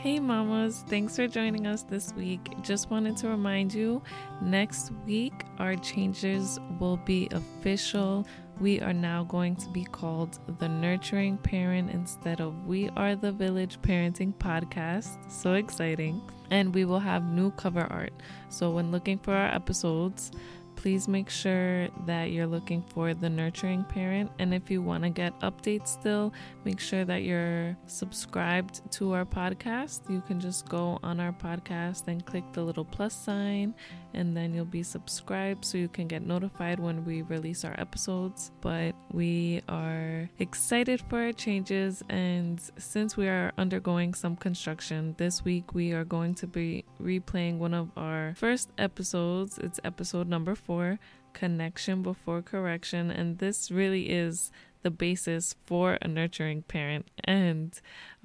Hey, 0.00 0.18
mamas, 0.18 0.82
thanks 0.88 1.16
for 1.16 1.28
joining 1.28 1.66
us 1.66 1.82
this 1.82 2.14
week. 2.14 2.54
Just 2.62 2.90
wanted 2.90 3.18
to 3.18 3.28
remind 3.28 3.74
you 3.74 4.00
next 4.40 4.92
week 5.04 5.44
our 5.58 5.76
changes 5.76 6.58
will 6.78 6.96
be 6.96 7.28
official. 7.32 8.26
We 8.60 8.80
are 8.80 8.94
now 8.94 9.24
going 9.24 9.56
to 9.56 9.68
be 9.68 9.84
called 9.84 10.38
the 10.58 10.70
Nurturing 10.70 11.36
Parent 11.36 11.90
instead 11.90 12.40
of 12.40 12.64
We 12.64 12.88
Are 12.96 13.14
the 13.14 13.30
Village 13.30 13.78
Parenting 13.82 14.32
Podcast. 14.32 15.30
So 15.30 15.52
exciting. 15.52 16.22
And 16.50 16.74
we 16.74 16.86
will 16.86 16.98
have 16.98 17.30
new 17.30 17.50
cover 17.50 17.86
art. 17.90 18.14
So 18.48 18.70
when 18.70 18.90
looking 18.90 19.18
for 19.18 19.34
our 19.34 19.54
episodes, 19.54 20.32
please 20.80 21.08
make 21.08 21.28
sure 21.28 21.88
that 22.06 22.30
you're 22.30 22.46
looking 22.46 22.80
for 22.80 23.12
the 23.12 23.28
nurturing 23.28 23.84
parent. 23.84 24.30
And 24.38 24.54
if 24.54 24.70
you 24.70 24.80
want 24.80 25.04
to 25.04 25.10
get 25.10 25.38
updates 25.40 25.88
still, 25.88 26.32
make 26.64 26.80
sure 26.80 27.04
that 27.04 27.22
you're 27.22 27.76
subscribed 27.84 28.90
to 28.92 29.12
our 29.12 29.26
podcast. 29.26 30.08
You 30.08 30.22
can 30.22 30.40
just 30.40 30.66
go 30.70 30.98
on 31.02 31.20
our 31.20 31.32
podcast 31.32 32.08
and 32.08 32.24
click 32.24 32.44
the 32.54 32.62
little 32.62 32.86
plus 32.86 33.14
sign, 33.14 33.74
and 34.14 34.34
then 34.34 34.54
you'll 34.54 34.64
be 34.64 34.82
subscribed 34.82 35.66
so 35.66 35.76
you 35.76 35.88
can 35.88 36.08
get 36.08 36.22
notified 36.26 36.80
when 36.80 37.04
we 37.04 37.20
release 37.22 37.62
our 37.62 37.78
episodes. 37.78 38.50
But 38.62 38.94
we 39.12 39.60
are 39.68 40.30
excited 40.38 41.02
for 41.10 41.20
our 41.24 41.32
changes, 41.32 42.02
and 42.08 42.58
since 42.78 43.18
we 43.18 43.28
are 43.28 43.52
undergoing 43.58 44.14
some 44.14 44.34
construction, 44.34 45.14
this 45.18 45.44
week 45.44 45.74
we 45.74 45.92
are 45.92 46.04
going 46.04 46.34
to 46.36 46.46
be 46.46 46.86
replaying 47.02 47.58
one 47.58 47.74
of 47.74 47.90
our 47.98 48.32
first 48.34 48.70
episodes. 48.78 49.58
It's 49.58 49.78
episode 49.84 50.26
number 50.26 50.54
four 50.54 50.69
for 50.70 51.00
connection 51.32 52.00
before 52.00 52.40
correction. 52.40 53.10
And 53.10 53.38
this 53.38 53.72
really 53.72 54.08
is 54.08 54.52
the 54.84 54.90
basis 54.92 55.56
for 55.66 55.98
a 56.00 56.06
nurturing 56.06 56.62
parent 56.62 57.10
and 57.24 57.74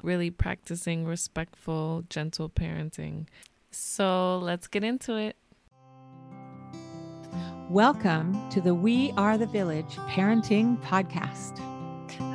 really 0.03 0.29
practicing 0.29 1.05
respectful, 1.05 2.03
gentle 2.07 2.47
parenting. 2.47 3.25
So 3.71 4.37
let's 4.37 4.67
get 4.67 4.83
into 4.83 5.15
it. 5.15 5.35
Welcome 7.67 8.47
to 8.51 8.61
the 8.61 8.75
We 8.75 9.11
Are 9.17 9.39
the 9.39 9.47
Village 9.47 9.95
Parenting 10.11 10.79
Podcast. 10.83 11.57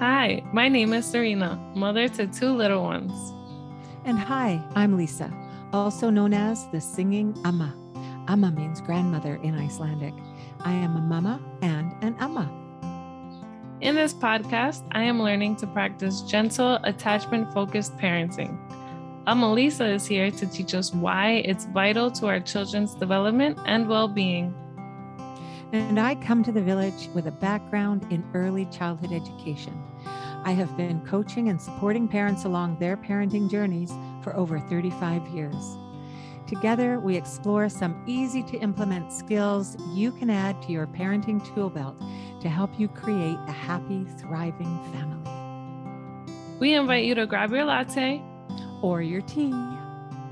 Hi, 0.01 0.43
my 0.53 0.69
name 0.69 0.93
is 0.93 1.07
Serena, 1.07 1.55
mother 1.77 2.09
to 2.09 2.27
two 2.27 2.51
little 2.51 2.83
ones. 2.83 3.13
And 4.05 4.19
hi, 4.19 4.61
I'm 4.75 4.97
Lisa, 4.97 5.33
also 5.73 6.11
known 6.11 6.35
as 6.35 6.67
the 6.73 6.81
Singing 6.81 7.41
Amma. 7.45 7.90
Amma 8.31 8.53
means 8.53 8.81
grandmother 8.81 9.41
in 9.43 9.59
Icelandic. 9.59 10.15
I 10.61 10.71
am 10.71 10.95
a 10.95 11.01
mama 11.01 11.41
and 11.63 11.93
an 12.01 12.15
amma. 12.21 12.49
In 13.81 13.97
this 13.97 14.15
podcast, 14.15 14.85
I 14.93 15.03
am 15.03 15.21
learning 15.21 15.57
to 15.57 15.67
practice 15.67 16.21
gentle, 16.23 16.79
attachment 16.85 17.53
focused 17.53 17.97
parenting. 17.97 18.57
Amma 19.27 19.53
Lisa 19.53 19.85
is 19.85 20.07
here 20.07 20.31
to 20.31 20.47
teach 20.47 20.75
us 20.75 20.95
why 20.95 21.43
it's 21.45 21.65
vital 21.75 22.09
to 22.13 22.29
our 22.29 22.39
children's 22.39 22.95
development 22.95 23.59
and 23.67 23.89
well 23.89 24.07
being. 24.07 24.55
And 25.73 25.99
I 25.99 26.15
come 26.15 26.45
to 26.45 26.53
the 26.53 26.63
village 26.63 27.09
with 27.13 27.27
a 27.27 27.33
background 27.33 28.07
in 28.13 28.25
early 28.33 28.67
childhood 28.67 29.11
education. 29.11 29.77
I 30.45 30.53
have 30.53 30.77
been 30.77 31.05
coaching 31.05 31.49
and 31.49 31.61
supporting 31.61 32.07
parents 32.07 32.45
along 32.45 32.79
their 32.79 32.97
parenting 32.97 33.51
journeys 33.51 33.91
for 34.23 34.37
over 34.37 34.61
35 34.61 35.27
years. 35.35 35.77
Together, 36.51 36.99
we 36.99 37.17
explore 37.17 37.69
some 37.69 38.03
easy 38.09 38.43
to 38.43 38.59
implement 38.59 39.13
skills 39.13 39.77
you 39.95 40.11
can 40.11 40.29
add 40.29 40.61
to 40.61 40.73
your 40.73 40.85
parenting 40.85 41.39
tool 41.55 41.71
belt 41.71 41.95
to 42.41 42.49
help 42.49 42.77
you 42.77 42.89
create 42.89 43.39
a 43.47 43.53
happy, 43.53 44.05
thriving 44.19 44.83
family. 44.93 45.31
We 46.59 46.75
invite 46.75 47.05
you 47.05 47.15
to 47.15 47.25
grab 47.25 47.53
your 47.53 47.65
latte 47.65 48.21
or 48.83 49.01
your 49.01 49.21
tea 49.21 49.53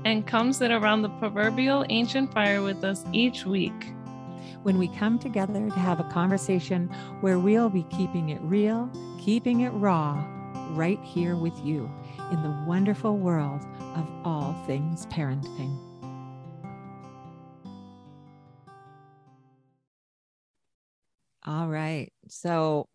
and 0.03 0.27
come 0.27 0.51
sit 0.51 0.71
around 0.71 1.03
the 1.03 1.09
proverbial 1.09 1.85
ancient 1.87 2.33
fire 2.33 2.61
with 2.61 2.83
us 2.83 3.05
each 3.13 3.45
week. 3.45 3.93
When 4.63 4.77
we 4.77 4.89
come 4.89 5.19
together 5.19 5.69
to 5.69 5.79
have 5.79 6.01
a 6.01 6.11
conversation 6.11 6.89
where 7.21 7.39
we'll 7.39 7.69
be 7.69 7.83
keeping 7.83 8.27
it 8.27 8.41
real, 8.41 8.91
keeping 9.21 9.61
it 9.61 9.69
raw, 9.69 10.21
right 10.71 10.99
here 11.01 11.37
with 11.37 11.57
you 11.63 11.89
in 12.29 12.43
the 12.43 12.65
wonderful 12.67 13.15
world 13.15 13.65
of 13.95 14.05
all 14.25 14.53
things 14.67 15.05
parenting. 15.05 15.88
All 21.45 21.67
right. 21.67 22.11
So 22.27 22.87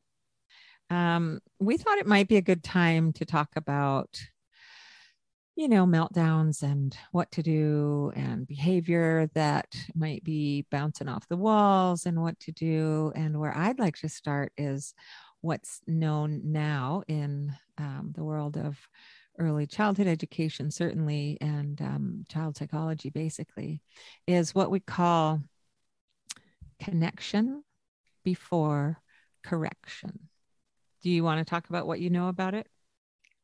um, 0.91 1.41
we 1.59 1.77
thought 1.77 1.99
it 1.99 2.07
might 2.07 2.29
be 2.29 2.37
a 2.37 2.43
good 2.43 2.63
time 2.63 3.13
to 3.15 3.25
talk 3.25 3.51
about, 3.57 4.21
you 5.57 5.69
know, 5.69 5.87
meltdowns 5.87 6.63
and 6.63 6.97
what 7.13 7.31
to 7.33 7.43
do 7.43 8.13
and 8.15 8.47
behavior 8.47 9.31
that 9.35 9.75
might 9.95 10.23
be 10.25 10.67
bouncing 10.71 11.09
off 11.09 11.29
the 11.29 11.37
walls 11.37 12.07
and 12.07 12.21
what 12.21 12.39
to 12.41 12.53
do. 12.53 13.13
And 13.15 13.41
where 13.41 13.57
I'd 13.57 13.79
like 13.79 13.97
to 13.99 14.09
start 14.09 14.53
is 14.59 14.95
what's 15.41 15.81
known 15.87 16.41
now 16.45 17.03
in 17.09 17.53
um, 17.79 18.13
the 18.15 18.25
world 18.25 18.57
of 18.57 18.79
early 19.39 19.67
childhood 19.67 20.07
education, 20.07 20.71
certainly, 20.71 21.39
and 21.41 21.81
um, 21.81 22.25
child 22.29 22.57
psychology, 22.57 23.11
basically, 23.11 23.81
is 24.27 24.55
what 24.55 24.71
we 24.71 24.81
call 24.81 25.41
connection 26.81 27.63
before 28.25 28.99
correction. 29.43 30.29
Do 31.03 31.11
you 31.11 31.23
want 31.23 31.39
to 31.39 31.49
talk 31.49 31.69
about 31.69 31.87
what 31.87 32.01
you 32.01 32.11
know 32.11 32.29
about 32.29 32.55
it? 32.55 32.67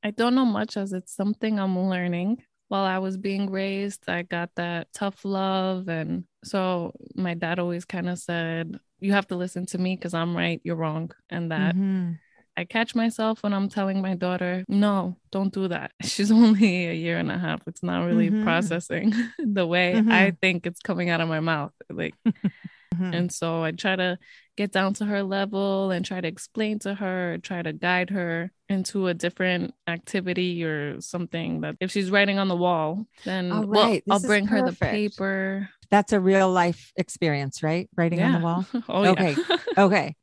I 0.02 0.10
don't 0.10 0.34
know 0.34 0.46
much 0.46 0.76
as 0.76 0.92
it's 0.92 1.14
something 1.14 1.58
I'm 1.58 1.78
learning. 1.78 2.42
While 2.68 2.84
I 2.84 2.98
was 2.98 3.16
being 3.16 3.50
raised, 3.50 4.08
I 4.08 4.22
got 4.22 4.50
that 4.56 4.92
tough 4.94 5.24
love. 5.24 5.88
And 5.88 6.24
so 6.44 6.92
my 7.14 7.34
dad 7.34 7.58
always 7.58 7.84
kind 7.84 8.08
of 8.08 8.18
said, 8.18 8.78
You 9.00 9.12
have 9.12 9.26
to 9.28 9.36
listen 9.36 9.66
to 9.66 9.78
me 9.78 9.96
because 9.96 10.14
I'm 10.14 10.36
right, 10.36 10.60
you're 10.64 10.76
wrong. 10.76 11.10
And 11.28 11.50
that 11.50 11.74
mm-hmm. 11.74 12.12
I 12.56 12.64
catch 12.64 12.94
myself 12.94 13.42
when 13.42 13.52
I'm 13.52 13.68
telling 13.68 14.00
my 14.00 14.14
daughter, 14.14 14.64
No, 14.68 15.16
don't 15.32 15.52
do 15.52 15.68
that. 15.68 15.92
She's 16.02 16.30
only 16.30 16.86
a 16.86 16.94
year 16.94 17.18
and 17.18 17.30
a 17.30 17.38
half. 17.38 17.62
It's 17.66 17.82
not 17.82 18.06
really 18.06 18.30
mm-hmm. 18.30 18.44
processing 18.44 19.12
the 19.38 19.66
way 19.66 19.94
mm-hmm. 19.96 20.10
I 20.10 20.36
think 20.40 20.66
it's 20.66 20.80
coming 20.80 21.10
out 21.10 21.20
of 21.20 21.28
my 21.28 21.40
mouth. 21.40 21.72
Like, 21.90 22.14
Mm-hmm. 23.00 23.14
And 23.14 23.32
so 23.32 23.62
I 23.62 23.70
try 23.72 23.96
to 23.96 24.18
get 24.56 24.72
down 24.72 24.92
to 24.94 25.06
her 25.06 25.22
level 25.22 25.90
and 25.90 26.04
try 26.04 26.20
to 26.20 26.28
explain 26.28 26.78
to 26.80 26.94
her, 26.94 27.38
try 27.42 27.62
to 27.62 27.72
guide 27.72 28.10
her 28.10 28.52
into 28.68 29.06
a 29.06 29.14
different 29.14 29.72
activity 29.86 30.62
or 30.64 31.00
something 31.00 31.62
that 31.62 31.76
if 31.80 31.90
she's 31.90 32.10
writing 32.10 32.38
on 32.38 32.48
the 32.48 32.56
wall, 32.56 33.06
then 33.24 33.50
right. 33.50 34.02
well, 34.06 34.16
I'll 34.16 34.20
bring 34.20 34.46
her 34.48 34.62
the 34.66 34.76
paper. 34.76 35.70
That's 35.90 36.12
a 36.12 36.20
real 36.20 36.50
life 36.50 36.92
experience, 36.96 37.62
right? 37.62 37.88
Writing 37.96 38.18
yeah. 38.18 38.26
on 38.26 38.32
the 38.32 38.40
wall. 38.40 38.66
oh, 38.88 39.06
okay. 39.06 39.36
Okay. 39.78 40.16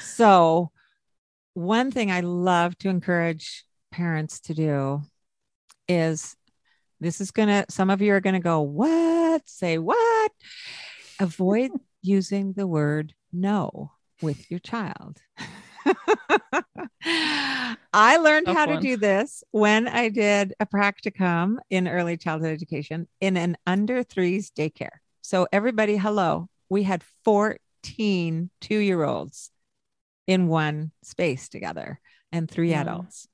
So, 0.00 0.72
one 1.54 1.90
thing 1.90 2.10
I 2.10 2.20
love 2.20 2.76
to 2.78 2.88
encourage 2.88 3.64
parents 3.92 4.40
to 4.40 4.54
do 4.54 5.02
is 5.86 6.34
this 6.98 7.20
is 7.20 7.30
going 7.30 7.48
to, 7.48 7.66
some 7.70 7.90
of 7.90 8.02
you 8.02 8.14
are 8.14 8.20
going 8.20 8.34
to 8.34 8.40
go, 8.40 8.62
What? 8.62 9.42
Say 9.46 9.78
what? 9.78 10.32
Avoid 11.20 11.70
using 12.02 12.52
the 12.52 12.66
word 12.66 13.14
no 13.32 13.92
with 14.22 14.50
your 14.50 14.60
child. 14.60 15.18
I 17.92 18.18
learned 18.18 18.46
Tough 18.46 18.56
how 18.56 18.66
one. 18.66 18.76
to 18.76 18.82
do 18.82 18.96
this 18.96 19.42
when 19.50 19.88
I 19.88 20.08
did 20.08 20.54
a 20.60 20.66
practicum 20.66 21.56
in 21.70 21.88
early 21.88 22.16
childhood 22.16 22.52
education 22.52 23.08
in 23.20 23.36
an 23.36 23.56
under 23.66 24.02
threes 24.02 24.50
daycare. 24.50 24.98
So, 25.22 25.46
everybody, 25.52 25.96
hello. 25.96 26.48
We 26.68 26.82
had 26.82 27.02
14 27.24 27.60
two 28.60 28.78
year 28.78 29.04
olds 29.04 29.50
in 30.26 30.48
one 30.48 30.92
space 31.02 31.48
together 31.48 32.00
and 32.30 32.50
three 32.50 32.70
yeah. 32.70 32.82
adults. 32.82 33.26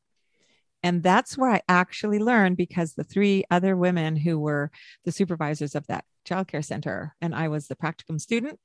And 0.83 1.03
that's 1.03 1.37
where 1.37 1.51
I 1.51 1.63
actually 1.69 2.19
learned 2.19 2.57
because 2.57 2.95
the 2.95 3.05
three 3.05 3.45
other 3.51 3.77
women 3.77 4.17
who 4.17 4.39
were 4.39 4.71
the 5.05 5.13
supervisors 5.13 5.75
of 5.75 5.87
that 5.89 6.05
childcare 6.27 6.65
center 6.65 7.15
and 7.21 7.35
I 7.35 7.49
was 7.49 7.67
the 7.67 7.77
practicum 7.77 8.21
student, 8.21 8.61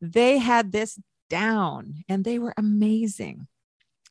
they 0.00 0.38
had 0.38 0.72
this 0.72 0.98
down 1.30 2.04
and 2.08 2.24
they 2.24 2.38
were 2.38 2.54
amazing. 2.56 3.46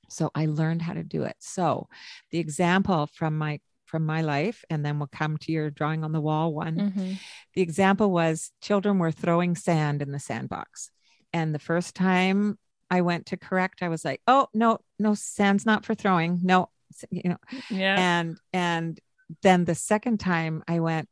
So 0.10 0.32
I 0.36 0.46
learned 0.46 0.82
how 0.82 0.94
to 0.94 1.04
do 1.04 1.24
it. 1.24 1.36
So 1.40 1.88
the 2.32 2.40
example 2.40 3.08
from 3.14 3.38
my 3.38 3.60
from 3.86 4.06
my 4.06 4.22
life 4.22 4.64
and 4.70 4.86
then 4.86 4.98
we'll 5.00 5.10
come 5.12 5.38
to 5.38 5.52
your 5.52 5.70
drawing 5.70 6.04
on 6.04 6.14
the 6.14 6.22
wall 6.22 6.54
one. 6.54 6.78
Mm-hmm. 6.78 7.14
The 7.56 7.62
example 7.62 8.10
was 8.10 8.52
children 8.62 9.00
were 9.00 9.12
throwing 9.12 9.56
sand 9.56 10.02
in 10.02 10.12
the 10.12 10.20
sandbox. 10.20 10.90
And 11.34 11.54
the 11.54 11.60
first 11.60 11.94
time 11.94 12.58
I 12.90 13.02
went 13.02 13.28
to 13.28 13.38
correct, 13.38 13.84
I 13.84 13.90
was 13.90 14.04
like, 14.04 14.22
"Oh, 14.28 14.48
no, 14.54 14.80
no 15.00 15.14
sand's 15.14 15.66
not 15.66 15.86
for 15.86 15.96
throwing. 15.96 16.40
No, 16.44 16.70
you 17.12 17.30
know 17.30 17.38
yeah 17.70 17.96
and 17.98 18.38
and 18.54 19.00
then 19.42 19.66
the 19.66 19.76
second 19.76 20.20
time 20.20 20.64
i 20.68 20.80
went 20.80 21.08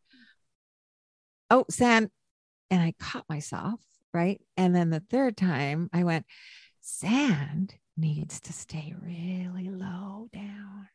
oh 1.50 1.66
sand 1.70 2.10
and 2.70 2.82
i 2.82 2.94
caught 3.00 3.26
myself 3.30 3.80
right 4.14 4.42
and 4.58 4.76
then 4.76 4.90
the 4.90 5.04
third 5.10 5.38
time 5.38 5.90
i 5.94 6.04
went 6.04 6.26
sand 6.82 7.76
needs 7.98 8.40
to 8.40 8.54
stay 8.54 8.94
really 9.02 9.70
low 9.70 10.28
down 10.34 10.88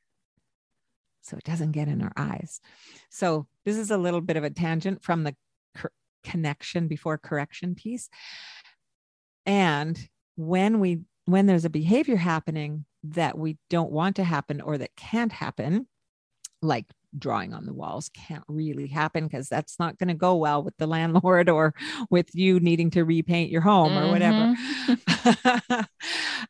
so 1.25 1.39
it 1.39 1.45
doesn't 1.45 1.73
get 1.73 1.89
in 1.89 2.03
our 2.03 2.13
eyes. 2.17 2.61
So 3.09 3.47
this 3.65 3.79
is 3.79 3.91
a 3.91 3.97
little 3.97 4.21
bit 4.21 4.37
of 4.37 4.45
a 4.45 4.51
tangent 4.51 5.03
from 5.03 5.25
the 5.25 5.35
cor- 5.77 5.93
connection 6.23 6.87
before 6.87 7.17
correction 7.17 7.75
piece. 7.75 8.11
And 9.47 9.99
when 10.37 10.81
we 10.81 11.01
when 11.25 11.47
there's 11.47 11.65
a 11.65 11.71
behavior 11.71 12.17
happening 12.17 12.85
that 13.05 13.39
we 13.39 13.59
don't 13.71 13.93
want 13.93 14.17
to 14.17 14.25
happen 14.25 14.61
or 14.61 14.79
that 14.79 14.97
can't 14.97 15.33
happen, 15.33 15.87
like 16.63 16.87
drawing 17.17 17.55
on 17.55 17.67
the 17.67 17.73
walls 17.73 18.11
can't 18.11 18.45
really 18.49 18.89
happen 18.89 19.25
because 19.25 19.49
that's 19.49 19.79
not 19.79 19.99
going 19.99 20.09
to 20.09 20.15
go 20.15 20.35
well 20.35 20.63
with 20.63 20.77
the 20.79 20.87
landlord 20.89 21.49
or 21.49 21.75
with 22.11 22.35
you 22.35 22.61
needing 22.61 22.91
to 22.91 23.05
repaint 23.05 23.51
your 23.51 23.61
home 23.61 23.93
mm-hmm. 23.93 24.07
or 24.07 24.11
whatever 24.11 24.55
mm-hmm. 24.89 25.81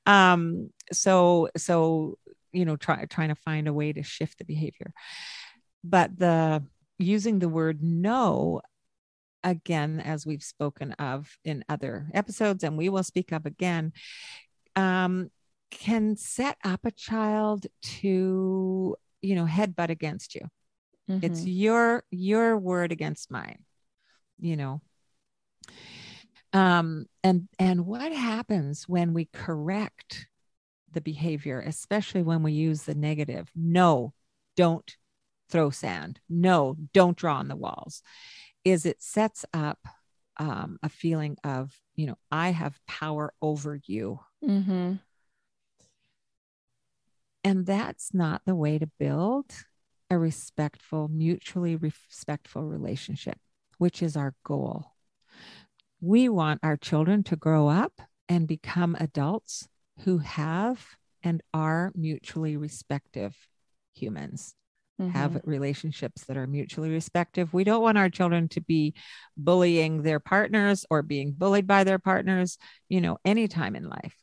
um 0.10 0.70
so 0.92 1.48
so 1.56 2.18
you 2.52 2.64
know 2.64 2.76
try, 2.76 3.04
trying 3.06 3.28
to 3.28 3.34
find 3.34 3.68
a 3.68 3.72
way 3.72 3.92
to 3.92 4.02
shift 4.02 4.38
the 4.38 4.44
behavior 4.44 4.92
but 5.82 6.18
the 6.18 6.62
using 6.98 7.38
the 7.40 7.48
word 7.48 7.82
no 7.82 8.62
again 9.42 10.00
as 10.00 10.24
we've 10.24 10.42
spoken 10.42 10.92
of 10.92 11.36
in 11.44 11.64
other 11.68 12.08
episodes 12.14 12.64
and 12.64 12.78
we 12.78 12.88
will 12.88 13.02
speak 13.02 13.32
of 13.32 13.44
again 13.44 13.92
um, 14.76 15.30
can 15.74 16.16
set 16.16 16.56
up 16.64 16.80
a 16.84 16.90
child 16.90 17.66
to 17.82 18.96
you 19.22 19.34
know 19.34 19.44
headbutt 19.44 19.90
against 19.90 20.34
you 20.34 20.42
mm-hmm. 21.10 21.24
it's 21.24 21.44
your 21.44 22.04
your 22.10 22.56
word 22.56 22.92
against 22.92 23.30
mine 23.30 23.64
you 24.38 24.56
know 24.56 24.80
um 26.52 27.06
and 27.22 27.48
and 27.58 27.86
what 27.86 28.12
happens 28.12 28.88
when 28.88 29.12
we 29.12 29.28
correct 29.32 30.26
the 30.94 31.00
behavior, 31.00 31.60
especially 31.60 32.22
when 32.22 32.42
we 32.42 32.52
use 32.52 32.84
the 32.84 32.94
negative. 32.94 33.50
No, 33.54 34.14
don't 34.56 34.96
throw 35.50 35.70
sand. 35.70 36.20
No, 36.28 36.76
don't 36.94 37.16
draw 37.16 37.36
on 37.36 37.48
the 37.48 37.56
walls. 37.56 38.02
Is 38.64 38.86
it 38.86 39.02
sets 39.02 39.44
up 39.52 39.78
um, 40.38 40.78
a 40.82 40.88
feeling 40.88 41.36
of, 41.44 41.78
you 41.94 42.06
know, 42.06 42.16
I 42.30 42.50
have 42.50 42.80
power 42.88 43.34
over 43.42 43.78
you. 43.84 44.20
Mm-hmm. 44.42 44.94
And 47.44 47.66
that's 47.66 48.14
not 48.14 48.40
the 48.46 48.54
way 48.54 48.78
to 48.78 48.90
build 48.98 49.52
a 50.10 50.16
respectful, 50.16 51.08
mutually 51.08 51.76
respectful 51.76 52.64
relationship, 52.64 53.38
which 53.76 54.02
is 54.02 54.16
our 54.16 54.34
goal. 54.44 54.92
We 56.00 56.28
want 56.30 56.60
our 56.62 56.78
children 56.78 57.22
to 57.24 57.36
grow 57.36 57.68
up 57.68 58.00
and 58.28 58.48
become 58.48 58.96
adults 58.98 59.68
who 60.00 60.18
have 60.18 60.86
and 61.22 61.42
are 61.52 61.92
mutually 61.94 62.56
respective 62.56 63.36
humans. 63.94 64.54
Mm-hmm. 65.00 65.10
Have 65.10 65.40
relationships 65.44 66.24
that 66.26 66.36
are 66.36 66.46
mutually 66.46 66.88
respective. 66.90 67.52
We 67.52 67.64
don't 67.64 67.82
want 67.82 67.98
our 67.98 68.08
children 68.08 68.48
to 68.50 68.60
be 68.60 68.94
bullying 69.36 70.02
their 70.02 70.20
partners 70.20 70.86
or 70.88 71.02
being 71.02 71.32
bullied 71.32 71.66
by 71.66 71.82
their 71.82 71.98
partners, 71.98 72.58
you 72.88 73.00
know, 73.00 73.18
anytime 73.24 73.74
in 73.74 73.88
life. 73.88 74.14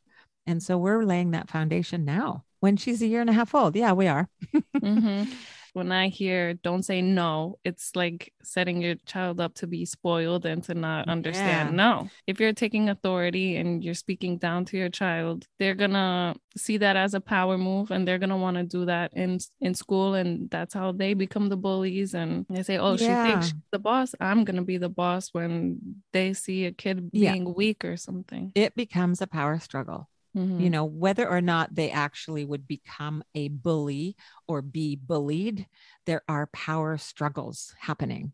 And 0.47 0.63
so 0.63 0.77
we're 0.77 1.03
laying 1.03 1.31
that 1.31 1.49
foundation 1.49 2.05
now 2.05 2.45
when 2.61 2.77
she's 2.77 3.01
a 3.01 3.07
year 3.07 3.19
and 3.19 3.29
a 3.29 3.33
half 3.33 3.53
old. 3.53 3.75
Yeah, 3.75 3.91
we 3.91 4.07
are. 4.07 4.29
mm-hmm. 4.77 5.29
when 5.73 5.91
I 5.91 6.09
hear 6.09 6.53
don't 6.53 6.83
say 6.83 7.01
no, 7.01 7.57
it's 7.63 7.95
like 7.95 8.33
setting 8.43 8.81
your 8.81 8.95
child 9.05 9.39
up 9.39 9.53
to 9.55 9.67
be 9.67 9.85
spoiled 9.85 10.45
and 10.45 10.63
to 10.65 10.73
not 10.73 11.07
understand. 11.07 11.69
Yeah. 11.69 11.75
No, 11.75 12.09
if 12.27 12.39
you're 12.39 12.53
taking 12.53 12.89
authority 12.89 13.55
and 13.55 13.83
you're 13.83 13.93
speaking 13.93 14.37
down 14.37 14.65
to 14.65 14.77
your 14.77 14.89
child, 14.89 15.45
they're 15.59 15.75
gonna 15.75 16.35
see 16.57 16.77
that 16.77 16.95
as 16.95 17.13
a 17.13 17.21
power 17.21 17.57
move 17.57 17.91
and 17.91 18.07
they're 18.07 18.19
gonna 18.19 18.37
want 18.37 18.57
to 18.57 18.63
do 18.63 18.85
that 18.85 19.13
in 19.13 19.39
in 19.61 19.73
school 19.73 20.13
and 20.15 20.49
that's 20.49 20.73
how 20.73 20.91
they 20.91 21.13
become 21.13 21.47
the 21.49 21.57
bullies 21.57 22.13
and 22.13 22.45
they 22.49 22.63
say 22.63 22.77
oh 22.77 22.95
yeah. 22.95 22.97
she 22.97 23.31
thinks 23.31 23.45
she's 23.47 23.55
the 23.71 23.79
boss 23.79 24.13
i'm 24.19 24.43
gonna 24.43 24.61
be 24.61 24.77
the 24.77 24.89
boss 24.89 25.29
when 25.31 25.79
they 26.11 26.33
see 26.33 26.65
a 26.65 26.71
kid 26.71 27.09
being 27.11 27.45
yeah. 27.45 27.53
weak 27.53 27.85
or 27.85 27.95
something 27.95 28.51
it 28.53 28.75
becomes 28.75 29.21
a 29.21 29.27
power 29.27 29.59
struggle 29.59 30.09
Mm-hmm. 30.35 30.61
You 30.61 30.69
know, 30.69 30.85
whether 30.85 31.27
or 31.27 31.41
not 31.41 31.75
they 31.75 31.91
actually 31.91 32.45
would 32.45 32.67
become 32.67 33.23
a 33.35 33.49
bully 33.49 34.15
or 34.47 34.61
be 34.61 34.95
bullied, 34.95 35.67
there 36.05 36.21
are 36.29 36.47
power 36.53 36.97
struggles 36.97 37.73
happening. 37.79 38.31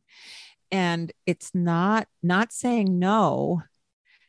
And 0.72 1.12
it's 1.26 1.56
not 1.56 2.08
not 2.22 2.52
saying 2.52 3.00
no 3.00 3.64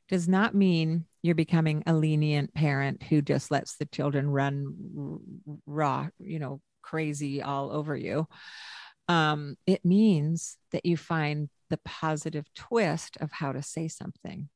does 0.08 0.28
not 0.28 0.54
mean 0.54 1.04
you're 1.22 1.34
becoming 1.34 1.82
a 1.86 1.92
lenient 1.92 2.54
parent 2.54 3.02
who 3.02 3.20
just 3.20 3.50
lets 3.50 3.76
the 3.76 3.84
children 3.86 4.30
run 4.30 5.20
raw, 5.66 6.08
you 6.18 6.38
know, 6.38 6.60
crazy 6.80 7.42
all 7.42 7.70
over 7.70 7.94
you. 7.94 8.26
Um, 9.08 9.56
it 9.66 9.84
means 9.84 10.56
that 10.72 10.86
you 10.86 10.96
find 10.96 11.48
the 11.70 11.78
positive 11.84 12.46
twist 12.54 13.18
of 13.20 13.32
how 13.32 13.52
to 13.52 13.62
say 13.62 13.88
something. 13.88 14.48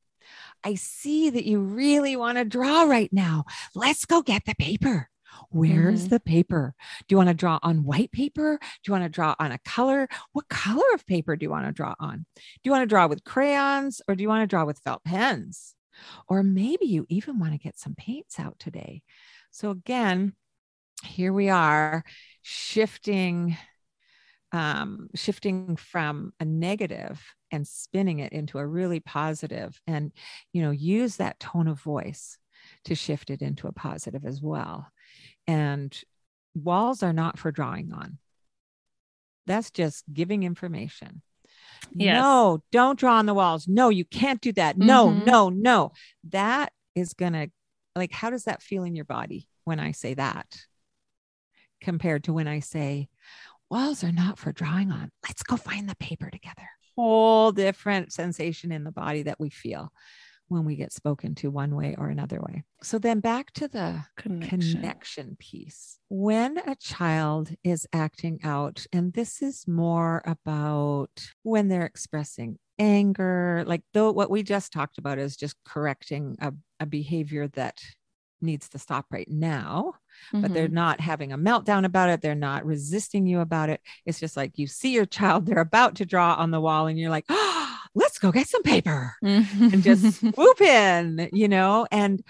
I 0.63 0.75
see 0.75 1.29
that 1.29 1.45
you 1.45 1.59
really 1.59 2.15
want 2.15 2.37
to 2.37 2.45
draw 2.45 2.83
right 2.83 3.11
now. 3.11 3.45
Let's 3.75 4.05
go 4.05 4.21
get 4.21 4.45
the 4.45 4.55
paper. 4.55 5.09
Where's 5.49 6.01
mm-hmm. 6.01 6.09
the 6.09 6.19
paper? 6.19 6.73
Do 7.07 7.13
you 7.13 7.17
want 7.17 7.29
to 7.29 7.35
draw 7.35 7.59
on 7.63 7.83
white 7.83 8.11
paper? 8.11 8.59
Do 8.59 8.89
you 8.89 8.91
want 8.91 9.03
to 9.03 9.09
draw 9.09 9.35
on 9.39 9.51
a 9.51 9.59
color? 9.59 10.07
What 10.31 10.49
color 10.49 10.85
of 10.93 11.05
paper 11.05 11.35
do 11.35 11.43
you 11.43 11.49
want 11.49 11.65
to 11.65 11.71
draw 11.71 11.95
on? 11.99 12.25
Do 12.35 12.41
you 12.63 12.71
want 12.71 12.83
to 12.83 12.87
draw 12.87 13.07
with 13.07 13.23
crayons 13.23 14.01
or 14.07 14.15
do 14.15 14.21
you 14.21 14.29
want 14.29 14.43
to 14.43 14.47
draw 14.47 14.65
with 14.65 14.79
felt 14.79 15.03
pens? 15.03 15.75
Or 16.27 16.43
maybe 16.43 16.85
you 16.85 17.05
even 17.09 17.39
want 17.39 17.53
to 17.53 17.59
get 17.59 17.77
some 17.77 17.95
paints 17.95 18.39
out 18.39 18.57
today. 18.59 19.03
So, 19.51 19.69
again, 19.69 20.33
here 21.03 21.31
we 21.31 21.49
are 21.49 22.03
shifting 22.41 23.57
um, 24.53 25.09
shifting 25.15 25.75
from 25.75 26.31
a 26.39 26.45
negative 26.45 27.21
and 27.51 27.67
spinning 27.67 28.19
it 28.19 28.31
into 28.31 28.59
a 28.59 28.65
really 28.65 28.99
positive 28.99 29.79
and 29.87 30.11
you 30.53 30.61
know 30.61 30.71
use 30.71 31.17
that 31.17 31.39
tone 31.39 31.67
of 31.67 31.81
voice 31.81 32.37
to 32.85 32.95
shift 32.95 33.29
it 33.29 33.41
into 33.41 33.67
a 33.67 33.73
positive 33.73 34.25
as 34.25 34.41
well. 34.41 34.87
And 35.47 35.95
walls 36.55 37.03
are 37.03 37.13
not 37.13 37.37
for 37.37 37.51
drawing 37.51 37.91
on. 37.91 38.19
That's 39.45 39.71
just 39.71 40.05
giving 40.13 40.43
information. 40.43 41.21
Yes. 41.91 42.21
no 42.21 42.63
don't 42.71 42.97
draw 42.97 43.15
on 43.15 43.25
the 43.25 43.33
walls. 43.33 43.67
No 43.67 43.89
you 43.89 44.05
can't 44.05 44.39
do 44.39 44.53
that. 44.53 44.77
No 44.77 45.09
mm-hmm. 45.09 45.25
no 45.25 45.49
no. 45.49 45.91
That 46.29 46.71
is 46.95 47.13
gonna 47.13 47.47
like 47.95 48.11
how 48.11 48.29
does 48.29 48.45
that 48.45 48.61
feel 48.61 48.83
in 48.83 48.95
your 48.95 49.05
body 49.05 49.47
when 49.63 49.79
i 49.79 49.91
say 49.91 50.13
that 50.13 50.47
compared 51.81 52.23
to 52.23 52.33
when 52.33 52.47
i 52.47 52.59
say 52.59 53.07
walls 53.73 54.03
are 54.03 54.11
not 54.11 54.37
for 54.37 54.51
drawing 54.51 54.91
on. 54.91 55.09
Let's 55.27 55.41
go 55.41 55.57
find 55.57 55.89
the 55.89 55.95
paper 55.95 56.29
together. 56.29 56.69
Whole 56.95 57.51
different 57.51 58.13
sensation 58.13 58.71
in 58.71 58.83
the 58.83 58.91
body 58.91 59.23
that 59.23 59.39
we 59.39 59.49
feel 59.49 59.91
when 60.47 60.63
we 60.63 60.75
get 60.75 60.93
spoken 60.93 61.33
to 61.33 61.49
one 61.49 61.75
way 61.75 61.95
or 61.97 62.09
another 62.09 62.39
way. 62.39 62.63
So 62.83 62.99
then 62.99 63.19
back 63.19 63.51
to 63.53 63.67
the 63.67 64.03
connection. 64.15 64.73
connection, 64.73 65.37
piece. 65.39 65.97
When 66.09 66.59
a 66.59 66.75
child 66.75 67.49
is 67.63 67.87
acting 67.91 68.41
out, 68.43 68.85
and 68.93 69.11
this 69.11 69.41
is 69.41 69.67
more 69.67 70.21
about 70.27 71.09
when 71.41 71.67
they're 71.67 71.87
expressing 71.87 72.59
anger, 72.77 73.63
like 73.65 73.81
though 73.95 74.11
what 74.11 74.29
we 74.29 74.43
just 74.43 74.71
talked 74.71 74.99
about 74.99 75.17
is 75.17 75.35
just 75.35 75.55
correcting 75.65 76.37
a, 76.39 76.53
a 76.79 76.85
behavior 76.85 77.47
that 77.47 77.79
needs 78.39 78.69
to 78.69 78.77
stop 78.77 79.07
right 79.09 79.29
now 79.29 79.95
mm-hmm. 80.27 80.41
but 80.41 80.53
they're 80.53 80.65
mm-hmm. 80.65 80.75
not 80.75 80.99
having 80.99 81.31
a 81.31 81.37
meltdown 81.37 81.85
about 81.85 82.09
it 82.09 82.21
they're 82.21 82.35
not 82.35 82.65
resisting 82.65 83.25
you 83.25 83.39
about 83.39 83.69
it 83.69 83.81
it's 84.05 84.19
just 84.19 84.37
like 84.37 84.57
you 84.57 84.67
see 84.67 84.93
your 84.93 85.05
child 85.05 85.45
they're 85.45 85.59
about 85.59 85.95
to 85.95 86.05
draw 86.05 86.33
on 86.35 86.51
the 86.51 86.61
wall 86.61 86.87
and 86.87 86.99
you're 86.99 87.09
like 87.09 87.25
oh, 87.29 87.77
let's 87.95 88.17
go 88.17 88.31
get 88.31 88.47
some 88.47 88.63
paper 88.63 89.15
and 89.21 89.83
just 89.83 90.19
swoop 90.19 90.61
in 90.61 91.29
you 91.31 91.47
know 91.47 91.87
and 91.91 92.23